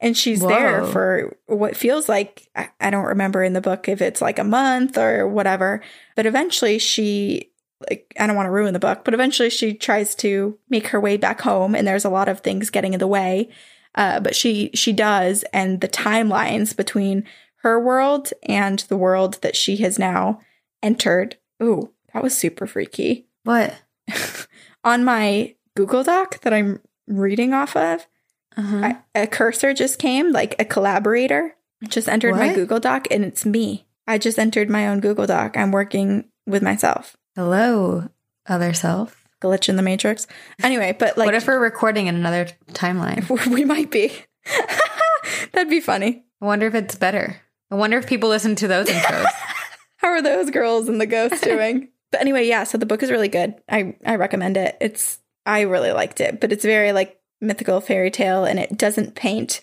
[0.02, 4.00] And she's there for what feels like I I don't remember in the book if
[4.00, 5.82] it's like a month or whatever,
[6.16, 7.50] but eventually she
[7.88, 10.98] like I don't want to ruin the book, but eventually she tries to make her
[10.98, 13.50] way back home and there's a lot of things getting in the way.
[13.94, 17.24] Uh, but she she does and the timelines between
[17.56, 20.40] her world and the world that she has now
[20.82, 21.36] entered.
[21.62, 23.26] Ooh, that was super freaky.
[23.44, 23.74] What?
[24.84, 28.06] On my Google Doc that I'm reading off of,
[28.56, 28.76] Uh-huh.
[29.14, 31.54] I, a cursor just came, like a collaborator
[31.88, 33.86] just entered my Google Doc and it's me.
[34.06, 35.56] I just entered my own Google Doc.
[35.56, 37.16] I'm working with myself.
[37.36, 38.08] Hello,
[38.46, 39.16] other self.
[39.40, 40.26] Glitch in the matrix.
[40.62, 43.26] Anyway, but like what if we're recording in another timeline?
[43.54, 44.12] we might be.
[45.52, 46.24] That'd be funny.
[46.42, 47.36] I wonder if it's better.
[47.70, 49.26] I wonder if people listen to those intros.
[49.98, 51.88] How are those girls and the ghosts doing?
[52.10, 53.54] But anyway, yeah, so the book is really good.
[53.68, 54.76] I I recommend it.
[54.80, 59.14] It's I really liked it, but it's very like mythical fairy tale and it doesn't
[59.14, 59.60] paint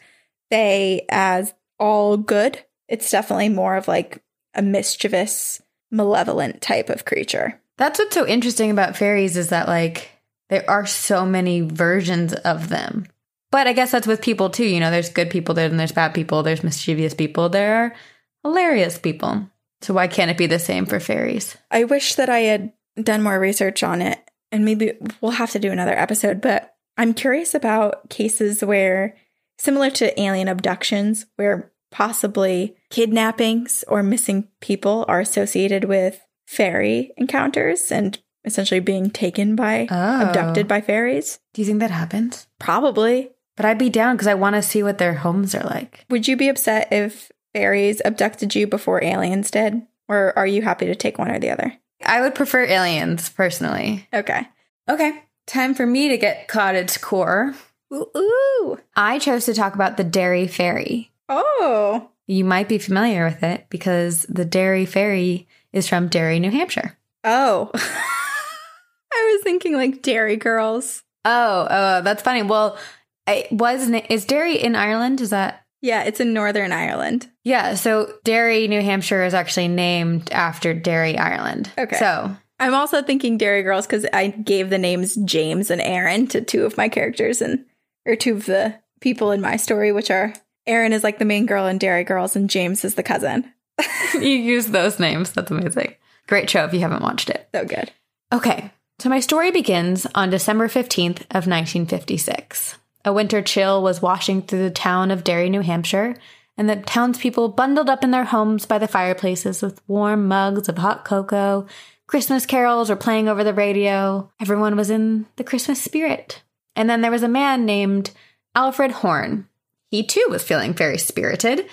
[0.49, 2.59] they as all good.
[2.87, 4.23] It's definitely more of like
[4.53, 7.59] a mischievous, malevolent type of creature.
[7.77, 10.09] That's what's so interesting about fairies is that like
[10.49, 13.05] there are so many versions of them.
[13.51, 14.65] But I guess that's with people too.
[14.65, 16.43] You know, there's good people there and there's bad people.
[16.43, 17.49] There's mischievous people.
[17.49, 17.95] There are
[18.43, 19.49] hilarious people.
[19.81, 21.55] So why can't it be the same for fairies?
[21.71, 24.19] I wish that I had done more research on it,
[24.51, 26.41] and maybe we'll have to do another episode.
[26.41, 29.15] But I'm curious about cases where,
[29.59, 37.91] similar to alien abductions, where possibly kidnappings or missing people are associated with fairy encounters
[37.91, 40.21] and essentially being taken by, Oh.
[40.27, 41.39] abducted by fairies.
[41.53, 42.47] Do you think that happens?
[42.59, 43.31] Probably.
[43.55, 46.05] But I'd be down because I want to see what their homes are like.
[46.09, 49.81] Would you be upset if fairies abducted you before aliens did?
[50.07, 51.73] Or are you happy to take one or the other?
[52.05, 54.07] I would prefer aliens personally.
[54.13, 54.47] Okay.
[54.89, 57.53] Okay, time for me to get cottage core.
[57.93, 58.07] Ooh.
[58.15, 58.79] ooh.
[58.95, 61.11] I chose to talk about the Derry Fairy.
[61.29, 62.09] Oh.
[62.25, 66.97] You might be familiar with it because the Derry Fairy is from Derry, New Hampshire.
[67.23, 67.71] Oh.
[67.75, 71.03] I was thinking like Derry Girls.
[71.25, 72.43] Oh, oh, that's funny.
[72.43, 72.77] Well,
[73.25, 75.19] it was is Derry in Ireland?
[75.19, 77.29] Is that Yeah, it's in Northern Ireland.
[77.43, 77.75] yeah?
[77.75, 81.71] So Derry, New Hampshire, is actually named after Derry, Ireland.
[81.77, 81.97] Okay.
[81.97, 86.41] So I'm also thinking Derry Girls because I gave the names James and Erin to
[86.41, 87.65] two of my characters and
[88.05, 90.33] or two of the people in my story, which are
[90.65, 93.51] Erin is like the main girl in Derry Girls, and James is the cousin.
[94.13, 95.31] you use those names.
[95.31, 95.95] That's amazing.
[96.27, 97.47] Great show if you haven't watched it.
[97.53, 97.91] So good.
[98.33, 102.75] Okay, so my story begins on December 15th of 1956.
[103.07, 106.17] A winter chill was washing through the town of Derry, New Hampshire,
[106.57, 110.77] and the townspeople bundled up in their homes by the fireplaces with warm mugs of
[110.77, 111.67] hot cocoa.
[112.05, 114.29] Christmas carols were playing over the radio.
[114.41, 116.43] Everyone was in the Christmas spirit.
[116.75, 118.11] And then there was a man named
[118.55, 119.47] Alfred Horn.
[119.89, 121.69] He too was feeling very spirited.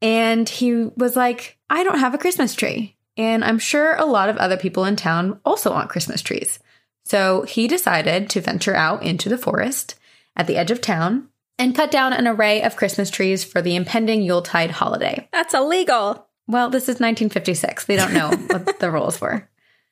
[0.00, 2.94] And he was like, I don't have a Christmas tree.
[3.16, 6.60] And I'm sure a lot of other people in town also want Christmas trees.
[7.04, 9.96] So he decided to venture out into the forest
[10.36, 11.28] at the edge of town
[11.58, 15.28] and cut down an array of Christmas trees for the impending Yuletide holiday.
[15.32, 16.26] That's illegal.
[16.46, 17.86] Well, this is 1956.
[17.86, 19.48] They don't know what the rules were.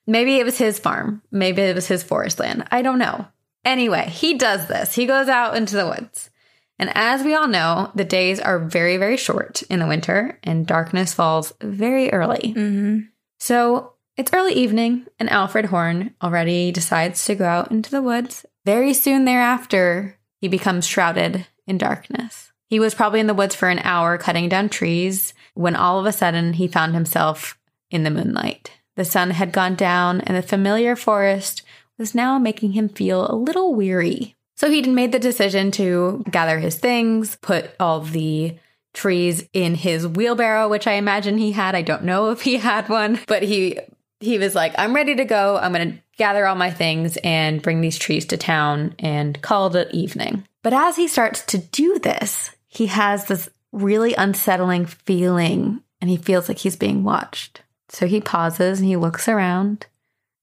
[0.06, 1.22] Maybe it was his farm.
[1.30, 2.66] Maybe it was his forest land.
[2.70, 3.26] I don't know.
[3.64, 4.94] Anyway, he does this.
[4.94, 6.30] He goes out into the woods.
[6.78, 10.66] And as we all know, the days are very, very short in the winter and
[10.66, 12.52] darkness falls very early.
[12.54, 13.00] Mm-hmm.
[13.38, 18.46] So it's early evening, and Alfred Horn already decides to go out into the woods.
[18.64, 22.52] Very soon thereafter, he becomes shrouded in darkness.
[22.68, 26.04] He was probably in the woods for an hour cutting down trees when all of
[26.04, 27.58] a sudden he found himself
[27.90, 28.70] in the moonlight.
[28.94, 31.62] The sun had gone down, and the familiar forest
[31.96, 34.36] was now making him feel a little weary.
[34.54, 38.58] So he'd made the decision to gather his things, put all the
[38.92, 41.74] trees in his wheelbarrow, which I imagine he had.
[41.74, 43.78] I don't know if he had one, but he
[44.24, 45.58] he was like, I'm ready to go.
[45.58, 49.74] I'm going to gather all my things and bring these trees to town and call
[49.76, 50.44] it evening.
[50.62, 56.16] But as he starts to do this, he has this really unsettling feeling and he
[56.16, 57.62] feels like he's being watched.
[57.90, 59.86] So he pauses and he looks around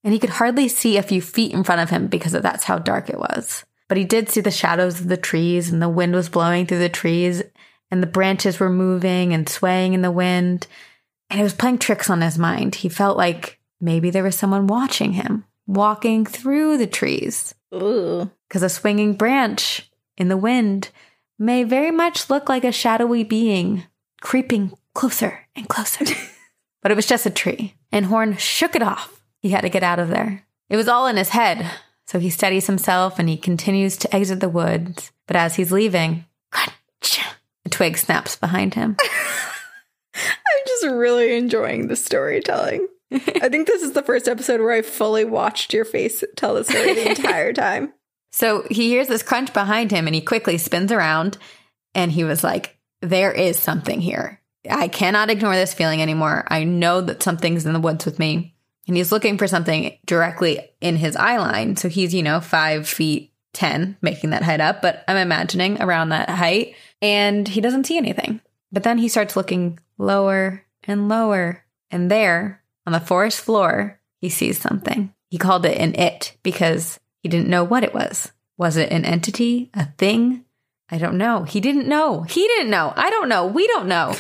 [0.03, 2.65] and he could hardly see a few feet in front of him because of that's
[2.65, 3.65] how dark it was.
[3.87, 6.79] But he did see the shadows of the trees and the wind was blowing through
[6.79, 7.41] the trees
[7.89, 10.67] and the branches were moving and swaying in the wind.
[11.29, 12.75] And it was playing tricks on his mind.
[12.75, 17.53] He felt like maybe there was someone watching him, walking through the trees.
[17.71, 20.89] Because a swinging branch in the wind
[21.39, 23.83] may very much look like a shadowy being
[24.21, 26.05] creeping closer and closer.
[26.81, 29.23] but it was just a tree, and Horn shook it off.
[29.39, 30.45] He had to get out of there.
[30.69, 31.69] It was all in his head,
[32.05, 35.11] so he steadies himself and he continues to exit the woods.
[35.27, 37.19] But as he's leaving, crunch,
[37.65, 38.97] a twig snaps behind him.
[40.13, 42.87] I'm just really enjoying the storytelling.
[43.11, 46.63] I think this is the first episode where I fully watched your face tell the
[46.63, 47.93] story the entire time.
[48.31, 51.37] So he hears this crunch behind him and he quickly spins around
[51.93, 54.41] and he was like, There is something here.
[54.69, 56.45] I cannot ignore this feeling anymore.
[56.47, 58.55] I know that something's in the woods with me.
[58.87, 61.77] And he's looking for something directly in his eye line.
[61.77, 66.09] So he's, you know, five feet 10, making that height up, but I'm imagining around
[66.09, 66.75] that height.
[67.01, 68.41] And he doesn't see anything.
[68.71, 71.63] But then he starts looking lower and lower.
[71.89, 72.60] And there,
[72.91, 75.13] on the forest floor, he sees something.
[75.29, 78.33] He called it an it because he didn't know what it was.
[78.57, 79.71] Was it an entity?
[79.73, 80.43] A thing?
[80.89, 81.43] I don't know.
[81.43, 82.23] He didn't know.
[82.23, 82.91] He didn't know.
[82.97, 83.47] I don't know.
[83.47, 84.13] We don't know.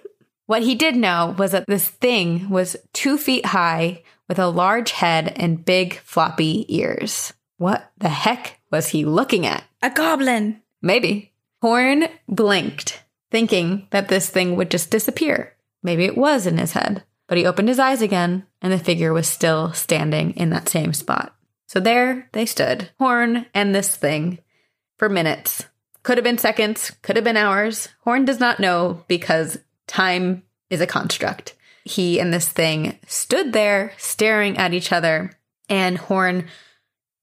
[0.46, 4.90] what he did know was that this thing was two feet high with a large
[4.90, 7.32] head and big floppy ears.
[7.56, 9.64] What the heck was he looking at?
[9.80, 10.60] A goblin.
[10.82, 11.32] Maybe.
[11.62, 15.54] Horn blinked, thinking that this thing would just disappear.
[15.82, 17.04] Maybe it was in his head.
[17.28, 20.92] But he opened his eyes again, and the figure was still standing in that same
[20.92, 21.34] spot.
[21.66, 24.38] So there they stood, Horn and this thing,
[24.96, 25.66] for minutes.
[26.02, 27.90] Could have been seconds, could have been hours.
[28.04, 31.54] Horn does not know because time is a construct.
[31.84, 35.32] He and this thing stood there staring at each other,
[35.68, 36.46] and Horn,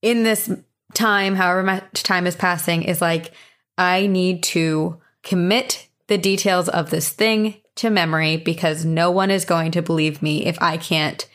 [0.03, 0.51] in this
[0.93, 3.31] time, however much time is passing, is like,
[3.77, 9.45] I need to commit the details of this thing to memory because no one is
[9.45, 11.27] going to believe me if I can't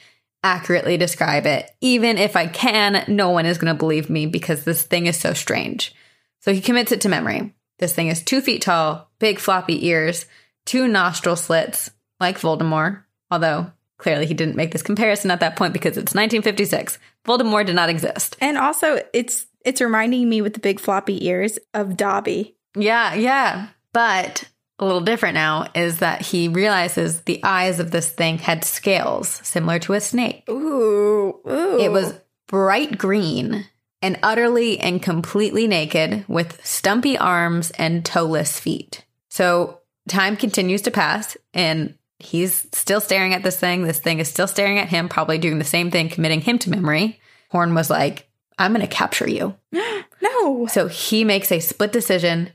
[0.43, 1.71] accurately describe it.
[1.81, 5.19] Even if I can, no one is going to believe me because this thing is
[5.19, 5.95] so strange.
[6.41, 7.55] So he commits it to memory.
[7.79, 10.27] This thing is two feet tall, big floppy ears,
[10.65, 15.73] two nostril slits, like Voldemort, although clearly he didn't make this comparison at that point
[15.73, 16.99] because it's 1956.
[17.25, 18.37] Voldemort did not exist.
[18.41, 22.57] And also, it's it's reminding me with the big floppy ears of Dobby.
[22.75, 23.69] Yeah, yeah.
[23.93, 24.49] But
[24.81, 29.29] a little different now is that he realizes the eyes of this thing had scales
[29.45, 30.45] similar to a snake.
[30.49, 31.79] Ooh, ooh.
[31.79, 32.15] It was
[32.49, 33.67] bright green
[34.03, 39.05] and utterly and completely naked with stumpy arms and toeless feet.
[39.29, 43.85] So time continues to pass and he's still staring at this thing.
[43.85, 46.71] This thing is still staring at him, probably doing the same thing, committing him to
[46.71, 47.21] memory.
[47.51, 48.29] Horn was like,
[48.59, 49.57] I'm going to capture you.
[49.73, 50.67] no.
[50.67, 52.51] So he makes a split decision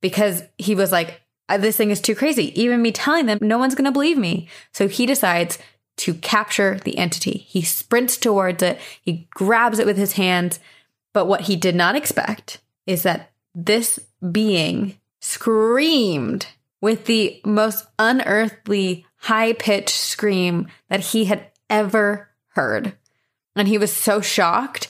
[0.00, 1.12] because he was like, "Uh,
[1.50, 2.58] Uh, this thing is too crazy.
[2.60, 4.48] Even me telling them, no one's going to believe me.
[4.72, 5.58] So he decides
[5.96, 7.38] to capture the entity.
[7.48, 10.60] He sprints towards it, he grabs it with his hands.
[11.12, 13.98] But what he did not expect is that this
[14.30, 16.46] being screamed
[16.80, 22.96] with the most unearthly, high pitched scream that he had ever heard.
[23.56, 24.88] And he was so shocked.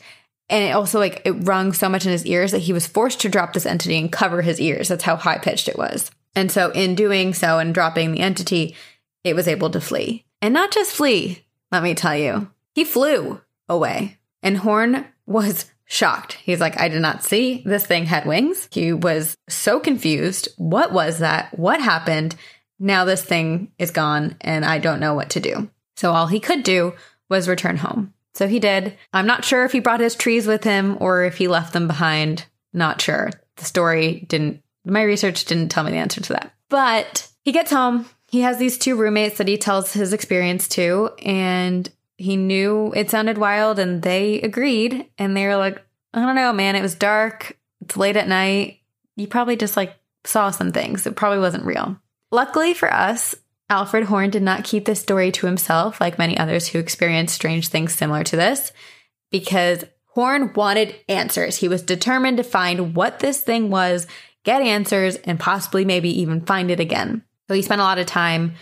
[0.51, 3.21] And it also, like, it rung so much in his ears that he was forced
[3.23, 4.89] to drop this entity and cover his ears.
[4.89, 6.11] That's how high pitched it was.
[6.35, 8.77] And so, in doing so and dropping the entity,
[9.25, 10.25] it was able to flee.
[10.41, 14.19] And not just flee, let me tell you, he flew away.
[14.43, 16.35] And Horn was shocked.
[16.35, 18.69] He's like, I did not see this thing had wings.
[18.71, 20.49] He was so confused.
[20.57, 21.59] What was that?
[21.59, 22.37] What happened?
[22.79, 25.69] Now this thing is gone and I don't know what to do.
[25.97, 26.95] So all he could do
[27.29, 28.15] was return home.
[28.35, 28.97] So he did.
[29.13, 31.87] I'm not sure if he brought his trees with him or if he left them
[31.87, 32.47] behind.
[32.73, 33.31] Not sure.
[33.57, 36.53] The story didn't, my research didn't tell me the answer to that.
[36.69, 38.07] But he gets home.
[38.29, 43.09] He has these two roommates that he tells his experience to, and he knew it
[43.09, 46.95] sounded wild and they agreed and they were like i don't know man it was
[46.95, 47.57] dark.
[47.81, 48.81] It's late at night.
[49.17, 51.07] You probably just like saw some things.
[51.07, 51.99] It probably wasn't real.
[52.31, 53.35] Luckily for us
[53.71, 57.69] alfred horn did not keep this story to himself like many others who experienced strange
[57.69, 58.71] things similar to this
[59.31, 61.57] because horn wanted answers.
[61.57, 64.07] He was determined to find what this thing was
[64.45, 68.07] get answers and possibly maybe even find it again so he spent a lot of
[68.07, 68.55] time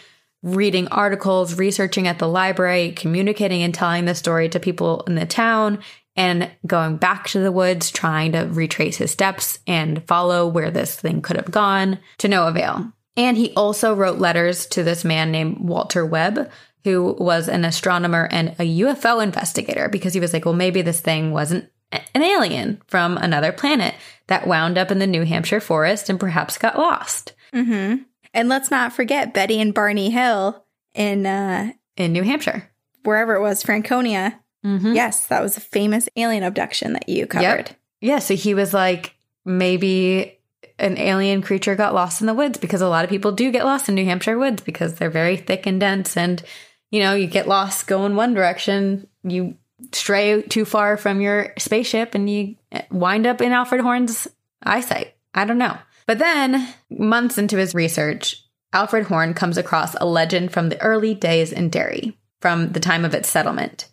[0.43, 5.27] reading articles, researching at the library, communicating and telling the story to people in the
[5.27, 5.79] town,
[6.17, 10.97] and going back to the woods, trying to retrace his steps and follow where this
[10.97, 12.93] thing could have gone to no avail.
[13.17, 16.51] And he also wrote letters to this man named Walter Webb,
[16.85, 21.01] who was an astronomer and a UFO investigator, because he was like, well, maybe this
[21.01, 23.95] thing wasn't an alien from another planet
[24.27, 27.33] that wound up in the New Hampshire forest and perhaps got lost.
[27.55, 28.03] Mm-hmm.
[28.35, 30.65] And let's not forget Betty and Barney Hill
[30.95, 32.71] in uh, In New Hampshire.
[33.05, 34.39] wherever it was, Franconia.
[34.65, 34.93] Mm-hmm.
[34.93, 37.75] Yes, that was a famous alien abduction that you covered.
[38.01, 39.15] Yeah, so he was like,
[39.45, 40.39] maybe
[40.79, 43.65] an alien creature got lost in the woods because a lot of people do get
[43.65, 46.17] lost in New Hampshire woods because they're very thick and dense.
[46.17, 46.43] And,
[46.91, 49.57] you know, you get lost going one direction, you
[49.93, 52.57] stray too far from your spaceship and you
[52.91, 54.29] wind up in Alfred Horn's
[54.63, 55.15] eyesight.
[55.35, 55.77] I don't know.
[56.07, 61.15] But then, months into his research, Alfred Horn comes across a legend from the early
[61.15, 63.89] days in Derry, from the time of its settlement.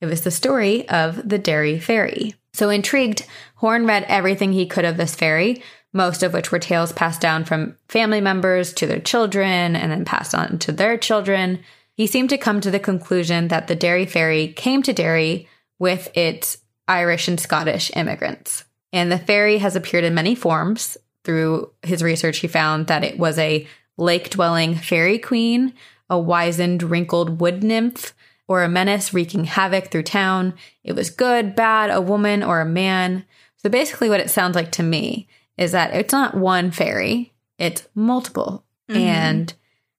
[0.00, 2.34] It was the story of the Derry Fairy.
[2.52, 3.26] So intrigued,
[3.56, 5.62] Horn read everything he could of this fairy,
[5.92, 10.04] most of which were tales passed down from family members to their children and then
[10.04, 11.60] passed on to their children.
[11.98, 15.48] He seemed to come to the conclusion that the Derry Fairy came to Derry
[15.80, 18.64] with its Irish and Scottish immigrants.
[18.92, 20.96] And the fairy has appeared in many forms.
[21.24, 25.74] Through his research, he found that it was a lake dwelling fairy queen,
[26.08, 28.14] a wizened, wrinkled wood nymph,
[28.46, 30.54] or a menace wreaking havoc through town.
[30.84, 33.24] It was good, bad, a woman, or a man.
[33.56, 35.26] So basically, what it sounds like to me
[35.56, 38.64] is that it's not one fairy, it's multiple.
[38.88, 39.00] Mm-hmm.
[39.00, 39.54] And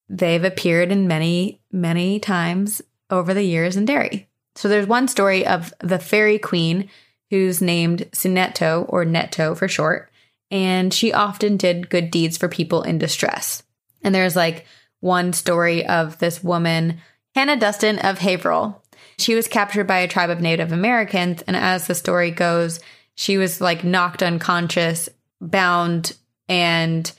[0.10, 4.28] they've appeared in many, many times over the years in Derry.
[4.55, 6.89] So there's one story of the fairy queen
[7.30, 10.12] who's named Sinetto, or Netto for short,
[10.49, 13.64] and she often did good deeds for people in distress.
[14.01, 14.66] And there's like
[14.99, 16.99] one story of this woman,
[17.36, 18.82] Hannah Dustin of Haverhill.
[19.20, 22.80] She was captured by a tribe of Native Americans, and as the story goes,
[23.16, 25.07] she was like knocked unconscious,
[25.39, 27.12] bound, and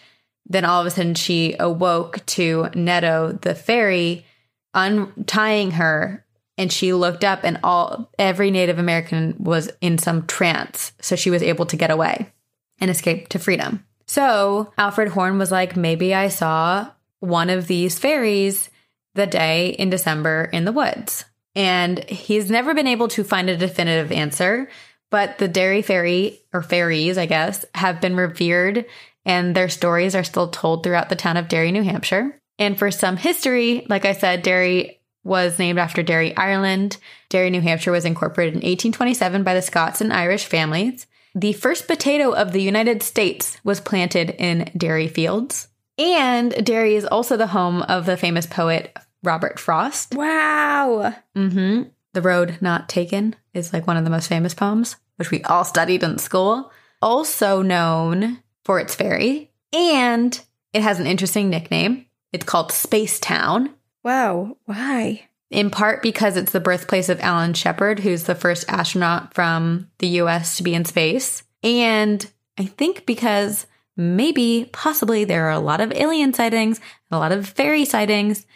[0.50, 4.26] then all of a sudden she awoke to Netto, the fairy,
[4.74, 6.26] untying her
[6.58, 10.92] and she looked up and all every native american was in some trance.
[11.00, 12.32] So she was able to get away
[12.80, 13.84] and escape to freedom.
[14.06, 16.90] So alfred horn was like maybe i saw
[17.20, 18.70] one of these fairies
[19.14, 21.24] the day in december in the woods.
[21.56, 24.68] And he's never been able to find a definitive answer
[25.10, 28.84] but the Derry fairy or fairies i guess have been revered
[29.30, 32.90] and their stories are still told throughout the town of derry new hampshire and for
[32.90, 36.96] some history like i said derry was named after Derry, Ireland.
[37.28, 41.06] Derry, New Hampshire was incorporated in 1827 by the Scots and Irish families.
[41.34, 45.68] The first potato of the United States was planted in Derry fields.
[45.98, 50.14] And Derry is also the home of the famous poet Robert Frost.
[50.14, 51.14] Wow.
[51.36, 51.82] hmm
[52.14, 55.64] The Road Not Taken is like one of the most famous poems, which we all
[55.64, 56.72] studied in school.
[57.02, 59.50] Also known for its fairy.
[59.72, 60.40] And
[60.72, 62.06] it has an interesting nickname.
[62.32, 64.56] It's called Space Town Wow.
[64.64, 65.26] Why?
[65.50, 70.06] in part because it's the birthplace of Alan Shepard, who's the first astronaut from the
[70.20, 71.42] US to be in space.
[71.62, 72.24] And
[72.56, 76.80] I think because maybe, possibly, there are a lot of alien sightings,
[77.10, 78.46] a lot of fairy sightings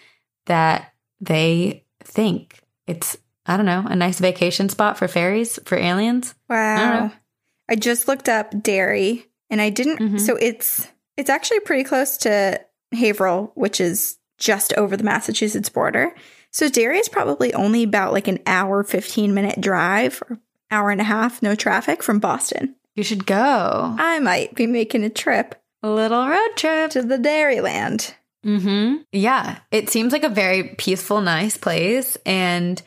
[0.46, 6.34] that they think it's, I don't know, a nice vacation spot for fairies, for aliens.
[6.48, 7.07] Wow.
[7.07, 10.20] I, I just looked up Derry and I didn't Mhm.
[10.20, 12.61] so it's it's actually pretty close to
[12.92, 16.12] Haverhill, which is just over the Massachusetts border.
[16.51, 20.38] So Derry is probably only about like an hour 15 minute drive or
[20.70, 22.74] hour and a half no traffic from Boston.
[22.97, 23.95] You should go.
[23.99, 26.90] I might be making a trip A little road trip.
[26.92, 28.12] to the Dairyland.
[28.45, 28.97] Mm-hmm.
[29.12, 29.59] Yeah.
[29.70, 32.16] It seems like a very peaceful, nice place.
[32.26, 32.80] And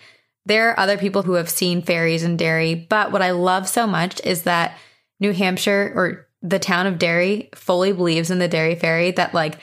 [0.45, 2.75] there are other people who have seen fairies in Derry.
[2.75, 4.77] But what I love so much is that
[5.19, 9.59] New Hampshire or the town of Derry fully believes in the Derry Fairy, that like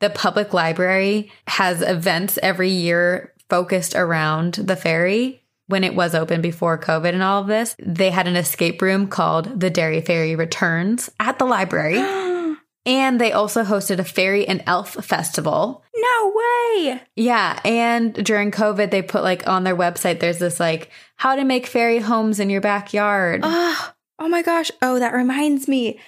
[0.00, 5.40] the public library has events every year focused around the fairy.
[5.68, 9.06] When it was open before COVID and all of this, they had an escape room
[9.06, 12.02] called the Derry Fairy Returns at the library.
[12.84, 15.84] And they also hosted a fairy and elf festival.
[15.94, 17.00] No way.
[17.14, 17.60] Yeah.
[17.64, 21.66] And during COVID, they put like on their website, there's this like how to make
[21.66, 23.42] fairy homes in your backyard.
[23.44, 24.72] Oh, oh my gosh.
[24.82, 26.00] Oh, that reminds me.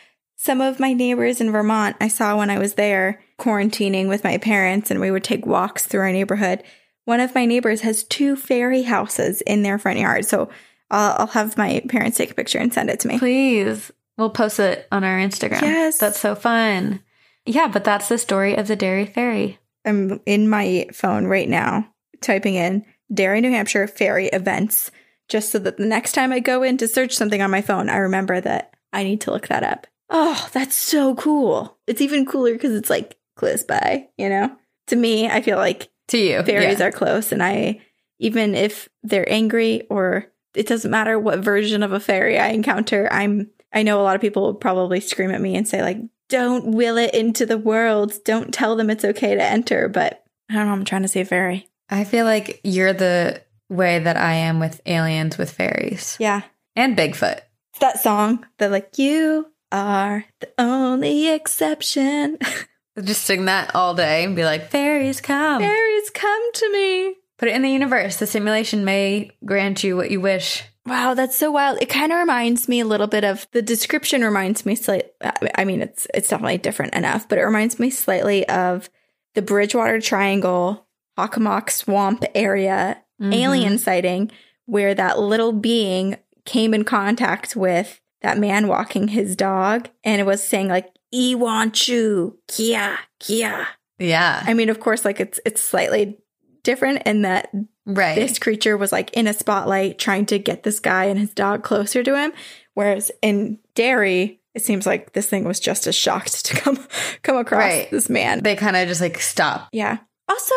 [0.45, 4.37] Some of my neighbors in Vermont, I saw when I was there quarantining with my
[4.37, 6.63] parents and we would take walks through our neighborhood.
[7.07, 10.27] One of my neighbors has two fairy houses in their front yard.
[10.27, 10.51] So
[10.91, 13.19] I'll, I'll have my parents take a picture and send it to me.
[13.19, 13.91] Please.
[14.19, 15.63] We'll post it on our Instagram.
[15.63, 15.97] Yes.
[15.97, 17.01] That's so fun.
[17.47, 19.59] Yeah, but that's the story of the Derry Fairy.
[19.87, 21.89] I'm in my phone right now
[22.21, 24.91] typing in Derry, New Hampshire fairy events
[25.27, 27.89] just so that the next time I go in to search something on my phone,
[27.89, 29.87] I remember that I need to look that up.
[30.11, 31.79] Oh, that's so cool.
[31.87, 34.55] It's even cooler because it's like close by, you know?
[34.89, 36.43] To me, I feel like To you.
[36.43, 36.87] fairies yeah.
[36.87, 37.81] are close, and I,
[38.19, 43.09] even if they're angry or it doesn't matter what version of a fairy I encounter,
[43.11, 45.99] I'm, I know a lot of people will probably scream at me and say, like,
[46.29, 48.13] don't will it into the world.
[48.25, 49.89] Don't tell them it's okay to enter.
[49.89, 50.73] But I don't know.
[50.73, 51.69] I'm trying to say fairy.
[51.91, 56.43] I feel like you're the way that I am with aliens with fairies Yeah.
[56.77, 57.41] and Bigfoot.
[57.73, 62.39] It's that song that, like, you are the only exception.
[63.03, 65.61] Just sing that all day and be like, fairies come.
[65.61, 67.17] Fairies come to me.
[67.39, 68.17] Put it in the universe.
[68.17, 70.63] The simulation may grant you what you wish.
[70.87, 71.79] Wow, that's so wild.
[71.83, 75.11] It kind of reminds me a little bit of the description reminds me slightly
[75.57, 78.89] I mean it's it's definitely different enough, but it reminds me slightly of
[79.35, 80.87] the Bridgewater Triangle,
[81.19, 83.33] Hockomock Swamp area Mhm.
[83.35, 84.31] alien sighting
[84.67, 90.25] where that little being came in contact with that man walking his dog and it
[90.25, 93.69] was saying like "E want you, kia, kia."
[93.99, 94.43] Yeah.
[94.45, 96.19] I mean, of course like it's it's slightly
[96.65, 97.51] different in that
[97.87, 98.15] right.
[98.17, 101.63] this creature was like in a spotlight trying to get this guy and his dog
[101.63, 102.33] closer to him.
[102.73, 106.79] Whereas in Derry, it seems like this thing was just as shocked to come
[107.23, 107.91] come across Right.
[107.91, 108.43] this man.
[108.43, 109.69] they kind of just like stop.
[109.73, 109.99] Yeah.
[110.29, 110.55] Also,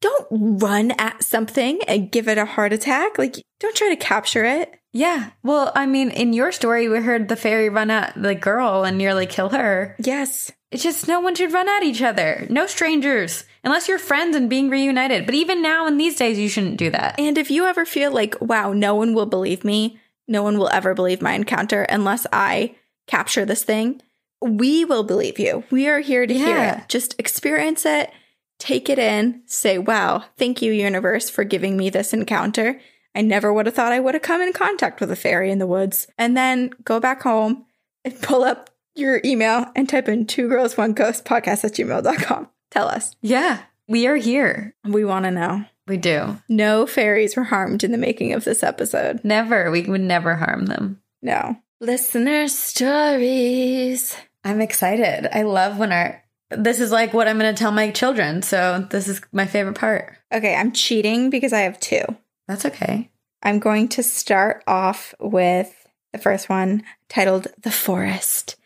[0.00, 0.26] don't
[0.60, 3.16] run at something and give it a heart attack.
[3.16, 4.74] Like, don't try to capture it.
[4.94, 5.30] Yeah.
[5.42, 8.96] Well, I mean, in your story, we heard the fairy run at the girl and
[8.96, 9.96] nearly kill her.
[9.98, 10.52] Yes.
[10.70, 12.46] It's just no one should run at each other.
[12.48, 15.26] No strangers, unless you're friends and being reunited.
[15.26, 17.18] But even now in these days, you shouldn't do that.
[17.18, 20.70] And if you ever feel like, wow, no one will believe me, no one will
[20.70, 22.76] ever believe my encounter unless I
[23.08, 24.00] capture this thing,
[24.40, 25.64] we will believe you.
[25.70, 26.88] We are here to hear it.
[26.88, 28.12] Just experience it,
[28.58, 32.80] take it in, say, wow, thank you, universe, for giving me this encounter.
[33.14, 35.58] I never would have thought I would have come in contact with a fairy in
[35.58, 36.06] the woods.
[36.18, 37.66] And then go back home
[38.04, 42.48] and pull up your email and type in two girls, one ghost podcast at gmail.com.
[42.70, 43.14] Tell us.
[43.20, 43.62] Yeah.
[43.86, 44.74] We are here.
[44.84, 45.64] We want to know.
[45.86, 46.40] We do.
[46.48, 49.20] No fairies were harmed in the making of this episode.
[49.22, 49.70] Never.
[49.70, 51.02] We would never harm them.
[51.22, 51.58] No.
[51.80, 54.16] Listener stories.
[54.42, 55.28] I'm excited.
[55.36, 56.22] I love when our.
[56.50, 58.42] This is like what I'm going to tell my children.
[58.42, 60.16] So this is my favorite part.
[60.32, 62.04] Okay, I'm cheating because I have two.
[62.46, 63.10] That's okay.
[63.42, 68.56] I'm going to start off with the first one titled The Forest.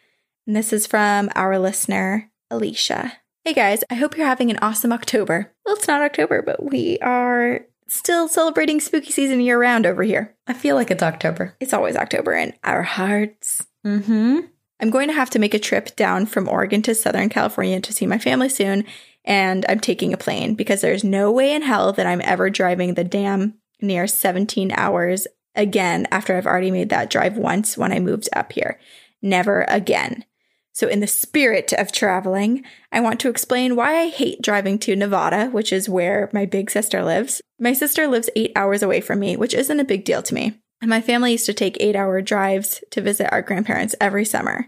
[0.46, 3.12] And this is from our listener, Alicia.
[3.44, 5.52] Hey guys, I hope you're having an awesome October.
[5.64, 10.36] Well, it's not October, but we are still celebrating spooky season year round over here.
[10.46, 11.56] I feel like it's October.
[11.60, 13.66] It's always October in our hearts.
[13.86, 14.38] Mm hmm.
[14.80, 17.92] I'm going to have to make a trip down from Oregon to Southern California to
[17.92, 18.84] see my family soon,
[19.24, 22.94] and I'm taking a plane because there's no way in hell that I'm ever driving
[22.94, 27.98] the damn near 17 hours again after I've already made that drive once when I
[27.98, 28.78] moved up here.
[29.20, 30.24] Never again.
[30.72, 34.94] So, in the spirit of traveling, I want to explain why I hate driving to
[34.94, 37.42] Nevada, which is where my big sister lives.
[37.58, 40.60] My sister lives eight hours away from me, which isn't a big deal to me.
[40.80, 44.66] And my family used to take eight hour drives to visit our grandparents every summer.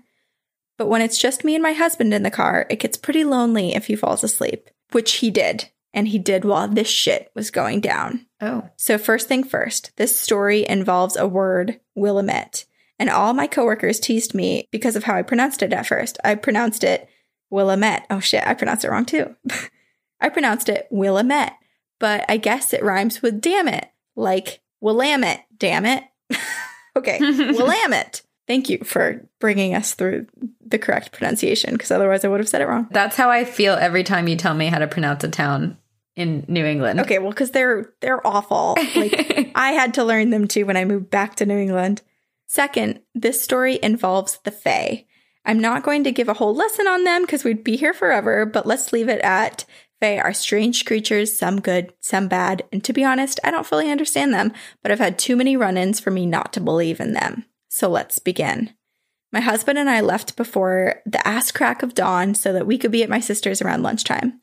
[0.77, 3.75] But when it's just me and my husband in the car, it gets pretty lonely
[3.75, 5.69] if he falls asleep, which he did.
[5.93, 8.27] And he did while this shit was going down.
[8.41, 8.69] Oh.
[8.77, 12.65] So, first thing first, this story involves a word, Willamette.
[13.01, 16.19] And all my coworkers teased me because of how I pronounced it at first.
[16.23, 17.09] I pronounced it
[17.51, 18.07] Willamette.
[18.11, 19.35] Oh shit, I pronounced it wrong too.
[20.21, 21.57] I pronounced it Willamette,
[21.99, 26.05] but I guess it rhymes with damn it, like Willamette, damn it.
[26.97, 28.23] okay, Willamette.
[28.47, 30.27] Thank you for bringing us through
[30.61, 32.89] the correct pronunciation because otherwise I would have said it wrong.
[32.91, 35.79] That's how I feel every time you tell me how to pronounce a town
[36.21, 37.01] in New England.
[37.01, 38.77] Okay, well, because they're they're awful.
[38.95, 42.03] Like I had to learn them too when I moved back to New England.
[42.47, 45.07] Second, this story involves the Fae.
[45.45, 48.45] I'm not going to give a whole lesson on them because we'd be here forever,
[48.45, 49.65] but let's leave it at
[50.01, 53.91] Fae are strange creatures, some good, some bad, and to be honest, I don't fully
[53.91, 54.53] understand them,
[54.83, 57.45] but I've had too many run ins for me not to believe in them.
[57.69, 58.75] So let's begin.
[59.33, 62.91] My husband and I left before the ass crack of dawn so that we could
[62.91, 64.41] be at my sister's around lunchtime.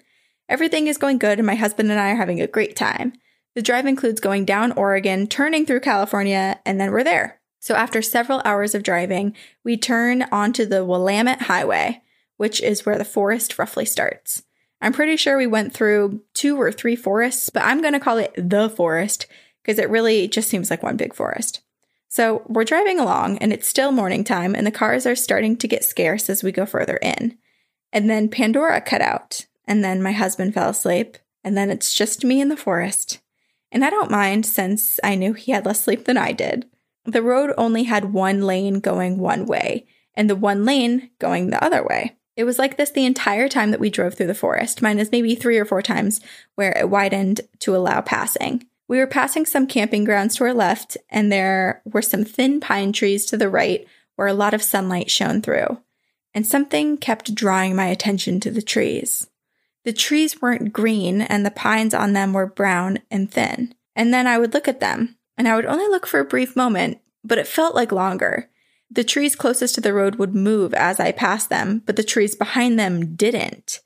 [0.49, 3.13] Everything is going good, and my husband and I are having a great time.
[3.55, 7.41] The drive includes going down Oregon, turning through California, and then we're there.
[7.59, 12.01] So after several hours of driving, we turn onto the Willamette Highway,
[12.37, 14.43] which is where the forest roughly starts.
[14.79, 18.17] I'm pretty sure we went through two or three forests, but I'm going to call
[18.17, 19.25] it the forest
[19.63, 21.61] because it really just seems like one big forest.
[22.09, 25.67] So we're driving along and it's still morning time and the cars are starting to
[25.67, 27.37] get scarce as we go further in.
[27.91, 32.25] And then Pandora cut out and then my husband fell asleep and then it's just
[32.25, 33.19] me in the forest.
[33.71, 36.65] And I don't mind since I knew he had less sleep than I did.
[37.05, 41.63] The road only had one lane going one way and the one lane going the
[41.63, 42.17] other way.
[42.35, 45.35] It was like this the entire time that we drove through the forest, minus maybe
[45.35, 46.21] three or four times
[46.55, 48.65] where it widened to allow passing.
[48.87, 52.93] We were passing some camping grounds to our left, and there were some thin pine
[52.93, 55.79] trees to the right where a lot of sunlight shone through.
[56.33, 59.27] And something kept drawing my attention to the trees.
[59.87, 63.73] The trees weren't green, and the pines on them were brown and thin.
[63.95, 66.57] And then I would look at them, and I would only look for a brief
[66.57, 68.49] moment, but it felt like longer.
[68.91, 72.35] The trees closest to the road would move as I passed them, but the trees
[72.35, 73.79] behind them didn't.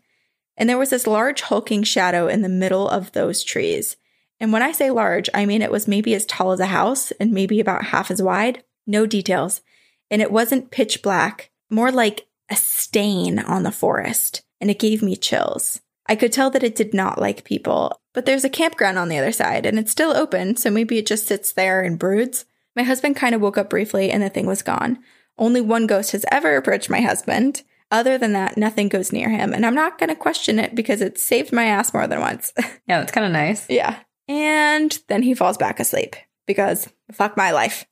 [0.58, 3.96] And there was this large hulking shadow in the middle of those trees.
[4.40, 7.12] And when I say large, I mean it was maybe as tall as a house
[7.20, 8.64] and maybe about half as wide.
[8.88, 9.62] No details.
[10.10, 14.42] And it wasn't pitch black, more like a stain on the forest.
[14.60, 15.80] And it gave me chills.
[16.08, 19.18] I could tell that it did not like people, but there's a campground on the
[19.18, 22.46] other side and it's still open, so maybe it just sits there and broods.
[22.76, 25.00] My husband kind of woke up briefly and the thing was gone.
[25.38, 27.64] Only one ghost has ever approached my husband.
[27.90, 31.02] Other than that, nothing goes near him, and I'm not going to question it because
[31.02, 32.54] it saved my ass more than once.
[32.88, 33.70] Yeah, that's kind of nice.
[33.70, 34.00] yeah.
[34.28, 36.16] And then he falls back asleep
[36.48, 37.86] because fuck my life.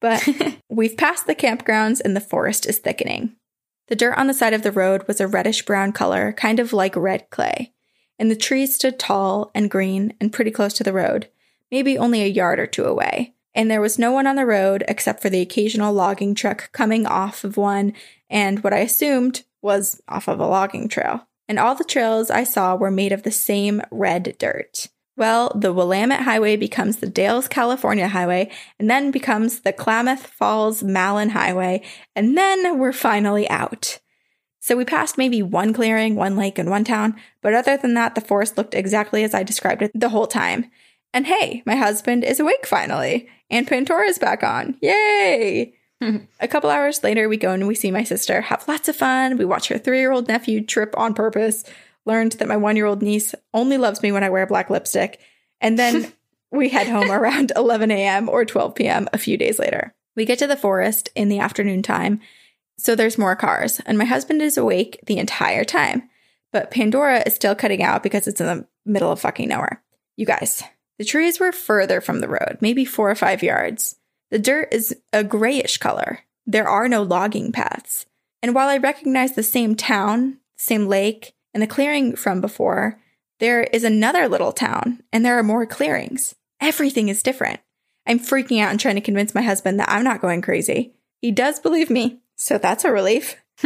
[0.00, 0.28] But
[0.68, 3.36] we've passed the campgrounds and the forest is thickening.
[3.88, 6.72] The dirt on the side of the road was a reddish brown color, kind of
[6.72, 7.72] like red clay.
[8.18, 11.28] And the trees stood tall and green and pretty close to the road,
[11.70, 13.34] maybe only a yard or two away.
[13.54, 17.06] And there was no one on the road except for the occasional logging truck coming
[17.06, 17.92] off of one
[18.28, 21.26] and what I assumed was off of a logging trail.
[21.48, 24.88] And all the trails I saw were made of the same red dirt.
[25.16, 28.50] Well, the Willamette Highway becomes the Dalles, California Highway,
[28.80, 31.82] and then becomes the Klamath Falls Malin Highway,
[32.16, 34.00] and then we're finally out.
[34.58, 38.16] So we passed maybe one clearing, one lake, and one town, but other than that,
[38.16, 40.70] the forest looked exactly as I described it the whole time.
[41.12, 44.76] And hey, my husband is awake finally, and Pandora's back on.
[44.80, 45.74] Yay!
[46.40, 49.36] a couple hours later, we go and we see my sister, have lots of fun.
[49.36, 51.64] We watch her three year old nephew trip on purpose
[52.06, 55.20] learned that my one year old niece only loves me when I wear black lipstick.
[55.60, 56.12] And then
[56.50, 58.28] we head home around 11 a.m.
[58.28, 59.08] or 12 p.m.
[59.12, 59.94] a few days later.
[60.16, 62.20] We get to the forest in the afternoon time.
[62.76, 66.08] So there's more cars, and my husband is awake the entire time.
[66.52, 69.82] But Pandora is still cutting out because it's in the middle of fucking nowhere.
[70.16, 70.62] You guys,
[70.98, 73.96] the trees were further from the road, maybe four or five yards.
[74.30, 76.20] The dirt is a grayish color.
[76.46, 78.06] There are no logging paths.
[78.42, 82.98] And while I recognize the same town, same lake, and the clearing from before,
[83.38, 86.34] there is another little town and there are more clearings.
[86.60, 87.60] Everything is different.
[88.06, 90.92] I'm freaking out and trying to convince my husband that I'm not going crazy.
[91.20, 93.36] He does believe me, so that's a relief.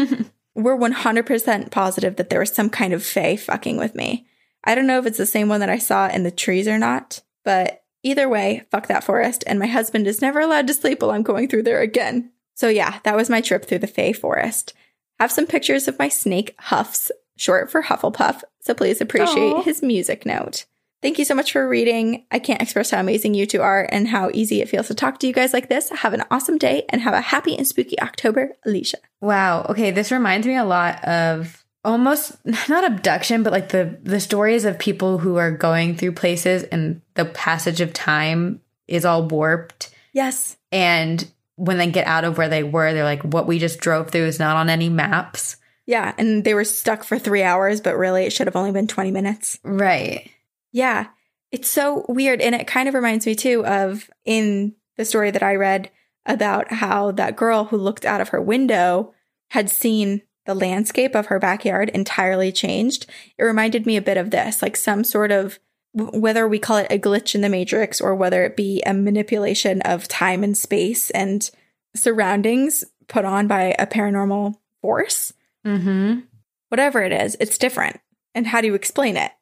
[0.54, 4.26] We're 100% positive that there was some kind of fae fucking with me.
[4.64, 6.78] I don't know if it's the same one that I saw in the trees or
[6.78, 11.00] not, but either way, fuck that forest, and my husband is never allowed to sleep
[11.00, 12.32] while I'm going through there again.
[12.54, 14.74] So yeah, that was my trip through the Fae forest.
[15.20, 19.64] Have some pictures of my snake Huffs short for Hufflepuff, so please appreciate Aww.
[19.64, 20.66] his music note.
[21.00, 22.26] Thank you so much for reading.
[22.30, 25.20] I can't express how amazing you two are and how easy it feels to talk
[25.20, 25.90] to you guys like this.
[25.90, 28.98] Have an awesome day and have a happy and spooky October, Alicia.
[29.20, 29.64] Wow.
[29.68, 32.36] Okay, this reminds me a lot of almost
[32.68, 37.00] not abduction, but like the the stories of people who are going through places and
[37.14, 39.90] the passage of time is all warped.
[40.12, 40.56] Yes.
[40.72, 44.10] And when they get out of where they were, they're like, what we just drove
[44.10, 45.57] through is not on any maps.
[45.88, 46.12] Yeah.
[46.18, 49.10] And they were stuck for three hours, but really it should have only been 20
[49.10, 49.58] minutes.
[49.64, 50.30] Right.
[50.70, 51.06] Yeah.
[51.50, 52.42] It's so weird.
[52.42, 55.90] And it kind of reminds me too of in the story that I read
[56.26, 59.14] about how that girl who looked out of her window
[59.48, 63.06] had seen the landscape of her backyard entirely changed.
[63.38, 65.58] It reminded me a bit of this, like some sort of
[65.94, 69.80] whether we call it a glitch in the matrix or whether it be a manipulation
[69.82, 71.50] of time and space and
[71.96, 75.32] surroundings put on by a paranormal force.
[75.68, 76.20] Mm-hmm.
[76.68, 78.00] Whatever it is, it's different.
[78.34, 79.32] And how do you explain it?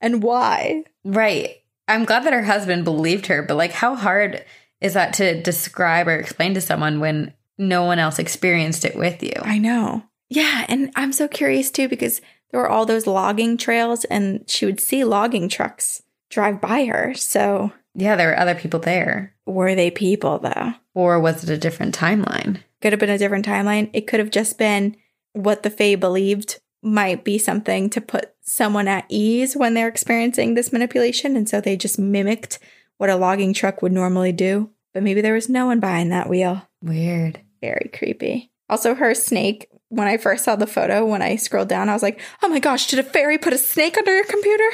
[0.00, 0.84] And why?
[1.04, 1.56] Right.
[1.88, 4.44] I'm glad that her husband believed her, but like, how hard
[4.80, 9.22] is that to describe or explain to someone when no one else experienced it with
[9.22, 9.32] you?
[9.42, 10.02] I know.
[10.28, 10.66] Yeah.
[10.68, 12.20] And I'm so curious too because
[12.50, 17.14] there were all those logging trails and she would see logging trucks drive by her.
[17.14, 19.34] So Yeah, there were other people there.
[19.46, 20.72] were they people though?
[20.94, 22.58] Or was it a different timeline?
[22.82, 23.88] Could have been a different timeline.
[23.92, 24.96] It could have just been
[25.36, 30.54] what the Fae believed might be something to put someone at ease when they're experiencing
[30.54, 31.36] this manipulation.
[31.36, 32.58] And so they just mimicked
[32.98, 34.70] what a logging truck would normally do.
[34.94, 36.66] But maybe there was no one behind that wheel.
[36.82, 37.40] Weird.
[37.60, 38.50] Very creepy.
[38.68, 42.02] Also, her snake, when I first saw the photo, when I scrolled down, I was
[42.02, 44.70] like, oh my gosh, did a fairy put a snake under your computer?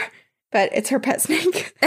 [0.51, 1.75] But it's her pet snake.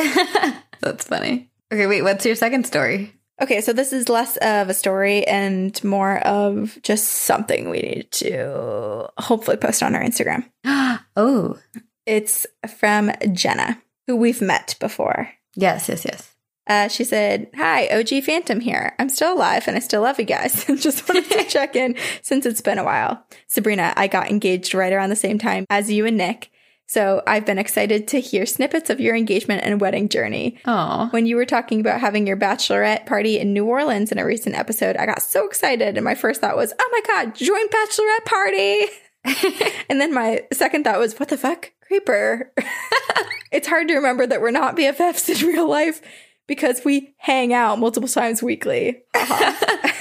[0.82, 1.50] That's funny.
[1.72, 3.14] Okay, wait, what's your second story?
[3.42, 8.12] Okay, so this is less of a story and more of just something we need
[8.14, 10.46] to hopefully post on our Instagram.
[11.16, 11.58] oh,
[12.06, 12.46] It's
[12.78, 15.30] from Jenna, who we've met before.
[15.56, 16.32] yes, yes, yes.
[16.68, 18.96] Uh, she said, Hi, OG Phantom here.
[18.98, 20.66] I'm still alive and I still love you guys.
[20.80, 23.24] Just wanted to check in since it's been a while.
[23.48, 26.50] Sabrina, I got engaged right around the same time as you and Nick.
[26.88, 30.60] So I've been excited to hear snippets of your engagement and wedding journey.
[30.66, 34.26] Oh, When you were talking about having your bachelorette party in New Orleans in a
[34.26, 35.98] recent episode, I got so excited.
[35.98, 38.86] And my first thought was, Oh my God, joint bachelorette party.
[39.90, 41.72] and then my second thought was, What the fuck?
[41.82, 42.52] Creeper.
[43.52, 46.02] it's hard to remember that we're not BFFs in real life
[46.48, 49.04] because we hang out multiple times weekly.
[49.16, 49.92] Uh-huh.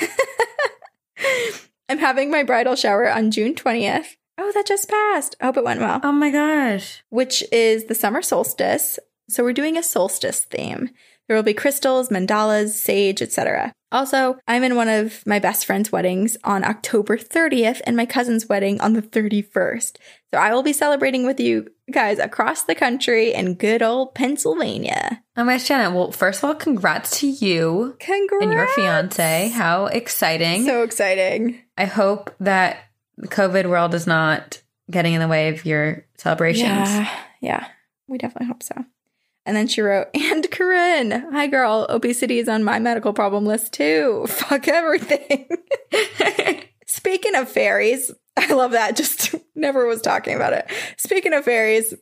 [1.88, 4.16] I'm having my bridal shower on June 20th.
[4.38, 5.36] Oh, that just passed.
[5.40, 6.00] I hope it went well.
[6.02, 7.02] oh my gosh.
[7.10, 8.98] Which is the summer solstice.
[9.28, 10.90] So we're doing a solstice theme.
[11.26, 13.72] There will be crystals, mandalas, sage, etc.
[13.90, 18.46] Also, I'm in one of my best friend's weddings on October 30th and my cousin's
[18.46, 19.96] wedding on the 31st.
[20.34, 25.22] So I will be celebrating with you guys across the country in good old Pennsylvania.
[25.36, 25.94] Oh my gosh, Jenna.
[25.96, 28.44] Well, first of all, congrats to you Congrats!
[28.44, 29.48] and your fiance.
[29.48, 30.66] How exciting.
[30.66, 31.62] So exciting.
[31.78, 32.78] I hope that
[33.16, 36.66] the COVID world is not getting in the way of your celebrations.
[36.66, 37.10] Yeah,
[37.40, 37.66] yeah,
[38.06, 38.84] we definitely hope so.
[39.46, 43.72] And then she wrote, and Corinne, hi girl, obesity is on my medical problem list
[43.72, 44.26] too.
[44.28, 45.48] Fuck everything.
[46.86, 48.96] Speaking of fairies, I love that.
[48.96, 50.70] Just never was talking about it.
[50.96, 51.94] Speaking of fairies,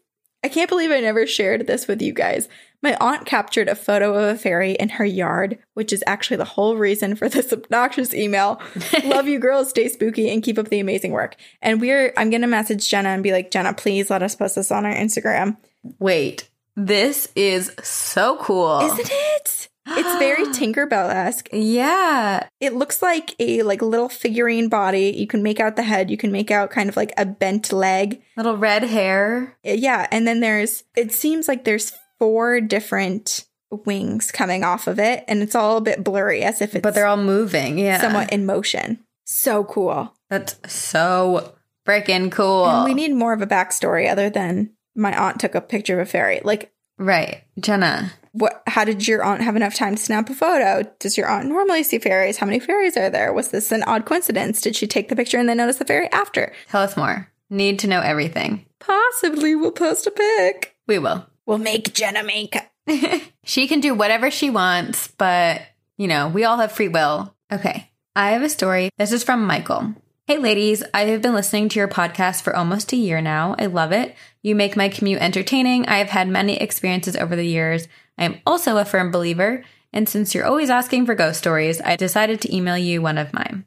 [0.45, 2.49] I can't believe I never shared this with you guys.
[2.83, 6.45] My aunt captured a photo of a fairy in her yard, which is actually the
[6.45, 8.61] whole reason for this obnoxious email.
[9.05, 11.37] Love you girls, stay spooky and keep up the amazing work.
[11.61, 14.73] And we're I'm gonna message Jenna and be like, Jenna, please let us post this
[14.73, 15.57] on our Instagram.
[15.99, 18.81] Wait, this is so cool.
[18.81, 19.69] Isn't it?
[19.87, 21.49] It's very Tinkerbell-esque.
[21.53, 22.47] Yeah.
[22.61, 25.15] It looks like a like little figurine body.
[25.17, 26.11] You can make out the head.
[26.11, 28.23] You can make out kind of like a bent leg.
[28.37, 29.57] Little red hair.
[29.67, 33.47] Uh, yeah, and then there's it seems like there's four different
[33.87, 36.95] wings coming off of it, and it's all a bit blurry as if it's But
[36.95, 37.79] they're all moving.
[37.79, 38.01] Yeah.
[38.01, 39.01] somewhat in motion.
[39.25, 40.15] So cool.
[40.31, 41.55] That's so
[41.87, 42.67] freaking cool.
[42.69, 46.07] And we need more of a backstory other than my aunt took a picture of
[46.07, 46.41] a fairy.
[46.45, 47.43] Like right.
[47.59, 48.13] Jenna.
[48.33, 50.91] What how did your aunt have enough time to snap a photo?
[50.99, 52.39] Does your aunt normally see fairies?
[52.39, 53.33] How many fairies are there?
[53.33, 54.61] Was this an odd coincidence?
[54.61, 56.53] Did she take the picture and then notice the fairy after?
[56.69, 57.29] Tell us more.
[57.51, 58.65] Need to know everything.
[58.81, 60.75] Possibly we'll post a pic.
[60.87, 61.27] We will.
[61.47, 62.71] We'll make Jenna makeup.
[63.45, 65.63] she can do whatever she wants, but
[65.99, 67.35] you know, we all have free will.
[67.53, 67.91] Okay.
[68.17, 68.91] I have a story.
[68.99, 69.95] This is from Michael.
[70.27, 73.57] Hey ladies, I have been listening to your podcast for almost a year now.
[73.59, 74.15] I love it.
[74.41, 75.87] You make my commute entertaining.
[75.87, 77.89] I have had many experiences over the years.
[78.19, 81.97] I am also a firm believer, and since you're always asking for ghost stories, I
[81.97, 83.67] decided to email you one of mine.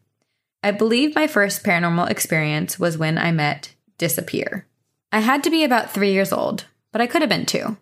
[0.63, 4.65] I believe my first paranormal experience was when I met Disappear.
[5.11, 7.77] I had to be about three years old, but I could have been two.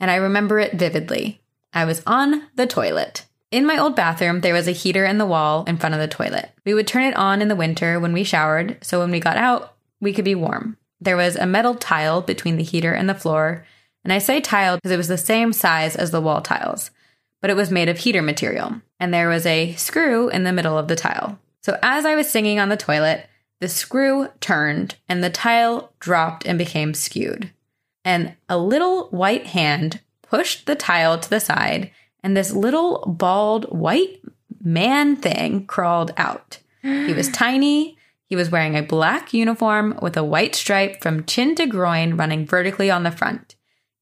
[0.00, 1.40] and I remember it vividly.
[1.72, 3.26] I was on the toilet.
[3.50, 6.08] In my old bathroom, there was a heater in the wall in front of the
[6.08, 6.50] toilet.
[6.64, 9.36] We would turn it on in the winter when we showered, so when we got
[9.36, 10.76] out, we could be warm.
[11.00, 13.64] There was a metal tile between the heater and the floor,
[14.04, 16.90] and I say tile because it was the same size as the wall tiles,
[17.40, 20.78] but it was made of heater material, and there was a screw in the middle
[20.78, 21.38] of the tile.
[21.62, 23.26] So as I was singing on the toilet,
[23.60, 27.50] the screw turned and the tile dropped and became skewed.
[28.04, 31.90] And a little white hand pushed the tile to the side,
[32.22, 34.20] and this little bald white
[34.62, 36.58] man thing crawled out.
[36.82, 37.96] He was tiny.
[38.26, 42.46] He was wearing a black uniform with a white stripe from chin to groin running
[42.46, 43.54] vertically on the front.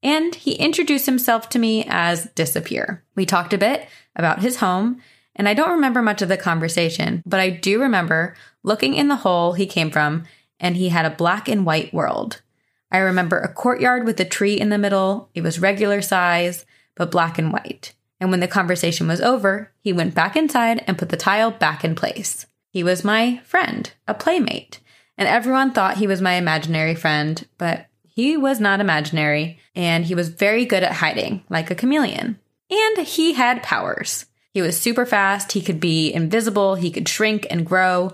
[0.03, 3.05] And he introduced himself to me as Disappear.
[3.15, 5.01] We talked a bit about his home,
[5.37, 9.17] and I don't remember much of the conversation, but I do remember looking in the
[9.17, 10.25] hole he came from,
[10.59, 12.43] and he had a black and white world.
[12.91, 15.31] I remember a courtyard with a tree in the middle.
[15.35, 17.95] It was regular size, but black and white.
[18.21, 21.85] And when the conversation was over, he went back inside and put the tile back
[21.85, 22.47] in place.
[22.71, 24.81] He was my friend, a playmate.
[25.19, 30.15] And everyone thought he was my imaginary friend, but he was not imaginary, and he
[30.15, 32.39] was very good at hiding, like a chameleon.
[32.71, 34.27] And he had powers.
[34.53, 38.13] He was super fast, he could be invisible, he could shrink and grow.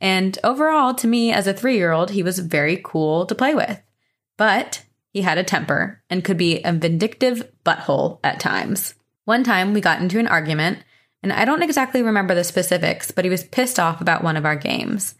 [0.00, 3.54] And overall, to me as a three year old, he was very cool to play
[3.54, 3.80] with.
[4.36, 4.82] But
[5.12, 8.94] he had a temper and could be a vindictive butthole at times.
[9.26, 10.78] One time we got into an argument,
[11.22, 14.44] and I don't exactly remember the specifics, but he was pissed off about one of
[14.44, 15.14] our games.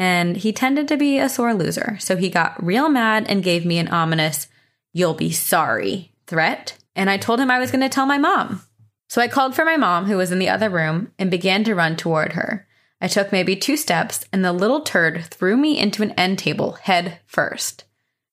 [0.00, 3.66] And he tended to be a sore loser, so he got real mad and gave
[3.66, 4.48] me an ominous,
[4.94, 6.78] you'll be sorry threat.
[6.96, 8.62] And I told him I was going to tell my mom.
[9.10, 11.74] So I called for my mom, who was in the other room, and began to
[11.74, 12.66] run toward her.
[12.98, 16.72] I took maybe two steps, and the little turd threw me into an end table
[16.72, 17.84] head first.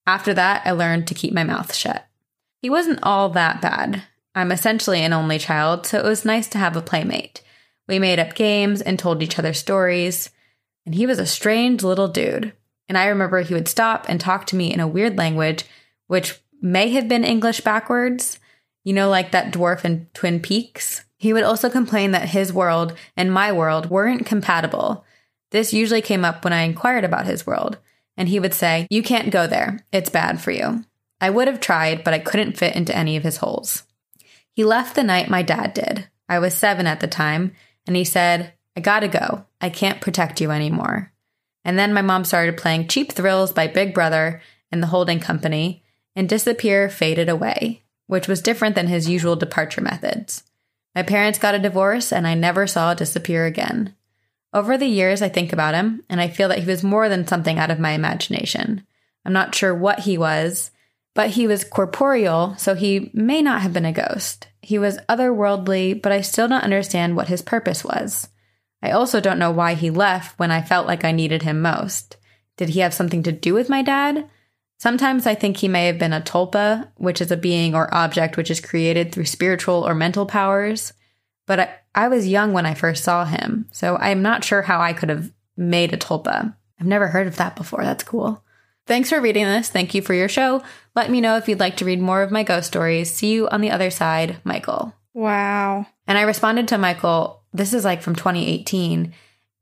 [0.05, 2.07] After that, I learned to keep my mouth shut.
[2.61, 4.03] He wasn't all that bad.
[4.33, 7.41] I'm essentially an only child, so it was nice to have a playmate.
[7.89, 10.29] We made up games and told each other stories,
[10.87, 12.53] and he was a strange little dude.
[12.87, 15.65] And I remember he would stop and talk to me in a weird language,
[16.07, 18.39] which may have been English backwards,
[18.85, 21.03] you know, like that dwarf in Twin Peaks.
[21.17, 25.03] He would also complain that his world and my world weren't compatible.
[25.51, 27.79] This usually came up when I inquired about his world
[28.15, 29.85] and he would say, You can't go there.
[29.91, 30.85] It's bad for you.
[31.19, 33.83] I would have tried, but I couldn't fit into any of his holes.
[34.53, 36.07] He left the night my dad did.
[36.29, 37.51] I was seven at the time,
[37.85, 39.43] and he said, I gotta go.
[39.59, 41.11] I can't protect you anymore.
[41.65, 44.39] And then my mom started playing Cheap Thrills by Big Brother
[44.71, 45.83] and the holding company,
[46.15, 50.43] and Disappear faded away, which was different than his usual departure methods.
[50.93, 53.95] My parents got a divorce, and I never saw Disappear again.
[54.53, 57.25] Over the years, I think about him, and I feel that he was more than
[57.25, 58.85] something out of my imagination.
[59.25, 60.69] I'm not sure what he was,
[61.15, 64.49] but he was corporeal, so he may not have been a ghost.
[64.61, 68.27] He was otherworldly, but I still don't understand what his purpose was.
[68.87, 72.15] I also don't know why he left when I felt like I needed him most.
[72.55, 74.29] Did he have something to do with my dad?
[74.77, 78.37] Sometimes I think he may have been a tulpa, which is a being or object
[78.37, 80.93] which is created through spiritual or mental powers.
[81.47, 84.79] But I, I was young when I first saw him, so I'm not sure how
[84.79, 86.55] I could have made a tulpa.
[86.79, 87.83] I've never heard of that before.
[87.83, 88.41] That's cool.
[88.85, 89.67] Thanks for reading this.
[89.67, 90.63] Thank you for your show.
[90.95, 93.13] Let me know if you'd like to read more of my ghost stories.
[93.13, 94.93] See you on the other side, Michael.
[95.13, 95.87] Wow.
[96.07, 99.13] And I responded to Michael, this is like from 2018.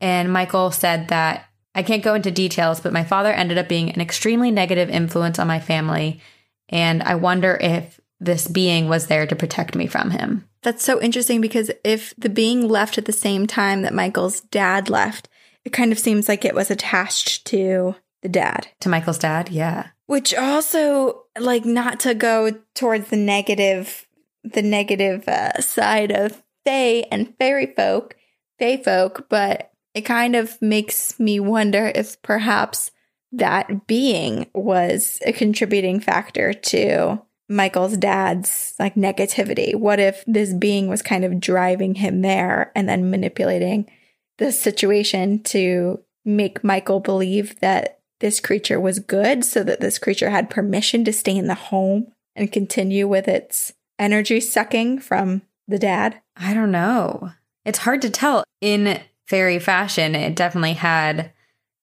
[0.02, 3.90] And Michael said that I can't go into details, but my father ended up being
[3.90, 6.22] an extremely negative influence on my family.
[6.70, 10.48] And I wonder if this being was there to protect me from him.
[10.64, 14.90] That's so interesting because if the being left at the same time that Michael's dad
[14.90, 15.28] left,
[15.64, 18.68] it kind of seems like it was attached to the dad.
[18.82, 19.88] To Michael's dad, yeah.
[20.08, 24.08] Which also, like, not to go towards the negative,
[24.44, 28.16] the negative uh, side of Fae and fairy folk,
[28.60, 32.92] Fae folk, but it kind of makes me wonder if perhaps
[33.32, 39.76] that being was a contributing factor to Michael's dad's like negativity?
[39.76, 43.90] What if this being was kind of driving him there and then manipulating
[44.38, 50.30] the situation to make Michael believe that this creature was good so that this creature
[50.30, 55.80] had permission to stay in the home and continue with its energy sucking from the
[55.80, 56.22] dad?
[56.36, 57.32] I don't know.
[57.64, 58.44] It's hard to tell.
[58.62, 61.32] In fairy fashion, it definitely had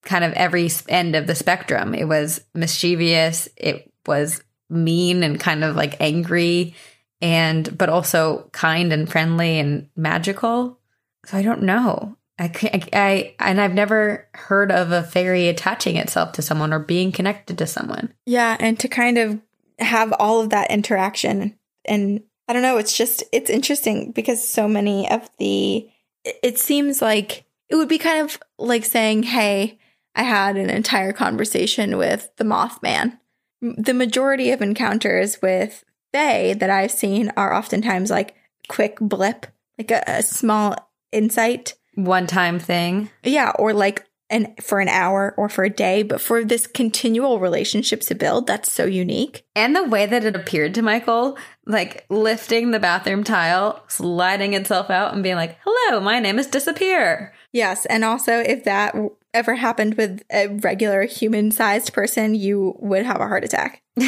[0.03, 1.95] kind of every end of the spectrum.
[1.95, 6.75] It was mischievous, it was mean and kind of like angry
[7.21, 10.79] and but also kind and friendly and magical.
[11.25, 12.17] So I don't know.
[12.39, 16.81] I, I, I and I've never heard of a fairy attaching itself to someone or
[16.81, 18.13] being connected to someone.
[18.27, 19.41] Yeah, and to kind of
[19.79, 22.23] have all of that interaction And
[22.53, 25.89] I don't know, it's just, it's interesting because so many of the,
[26.23, 29.79] it- seems like it would be kind of like saying, hey,
[30.15, 33.19] I had an entire conversation with the Mothman.
[33.62, 38.35] The majority of encounters with Fae that I've seen are oftentimes like
[38.69, 39.47] quick blip,
[39.79, 40.77] like a, a small
[41.11, 41.73] insight.
[41.95, 43.09] One time thing.
[43.24, 47.39] Yeah, or like an for an hour or for a day, but for this continual
[47.39, 49.45] relationship to build, that's so unique.
[49.55, 54.90] And the way that it appeared to Michael, like lifting the bathroom tile, sliding itself
[54.90, 57.32] out, and being like, hello, my name is Disappear.
[57.52, 58.94] Yes, and also if that
[59.34, 63.82] ever happened with a regular human-sized person, you would have a heart attack.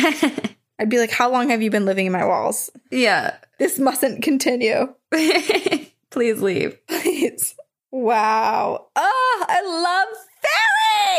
[0.78, 2.70] I'd be like, "How long have you been living in my walls?
[2.90, 3.36] yeah.
[3.58, 4.92] This mustn't continue."
[6.10, 6.76] Please leave.
[6.88, 7.54] Please.
[7.90, 8.88] Wow.
[8.96, 10.04] Oh, I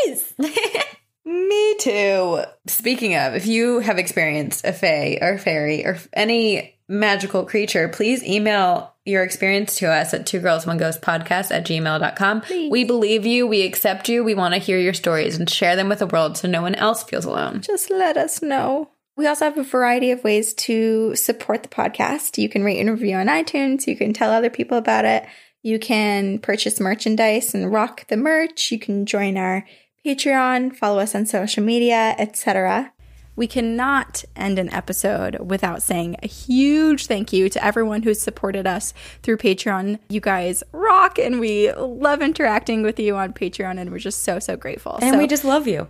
[0.04, 0.94] love fairies.
[1.26, 2.42] Me too.
[2.68, 8.22] Speaking of, if you have experienced a fae or fairy or any magical creature, please
[8.22, 12.42] email your experience to us at two girls one ghost podcast at gmail.com.
[12.42, 12.70] Please.
[12.70, 15.88] We believe you, we accept you, we want to hear your stories and share them
[15.88, 17.60] with the world so no one else feels alone.
[17.60, 18.90] Just let us know.
[19.16, 22.40] We also have a variety of ways to support the podcast.
[22.40, 23.88] You can rate and review on iTunes.
[23.88, 25.26] You can tell other people about it.
[25.62, 28.70] You can purchase merchandise and rock the merch.
[28.70, 29.64] You can join our
[30.06, 32.92] Patreon, follow us on social media, etc.
[33.34, 38.68] We cannot end an episode without saying a huge thank you to everyone who's supported
[38.68, 39.98] us through Patreon.
[40.08, 44.38] You guys rock and we love interacting with you on Patreon and we're just so
[44.38, 44.96] so grateful.
[45.02, 45.88] And So, we just love you.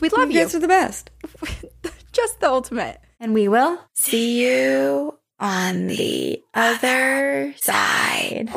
[0.00, 0.38] we love you.
[0.38, 1.10] guys are the best.
[2.12, 3.00] just the ultimate.
[3.18, 3.80] And we will.
[3.94, 8.48] See you on the other side.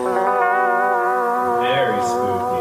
[1.64, 2.59] Very spooky.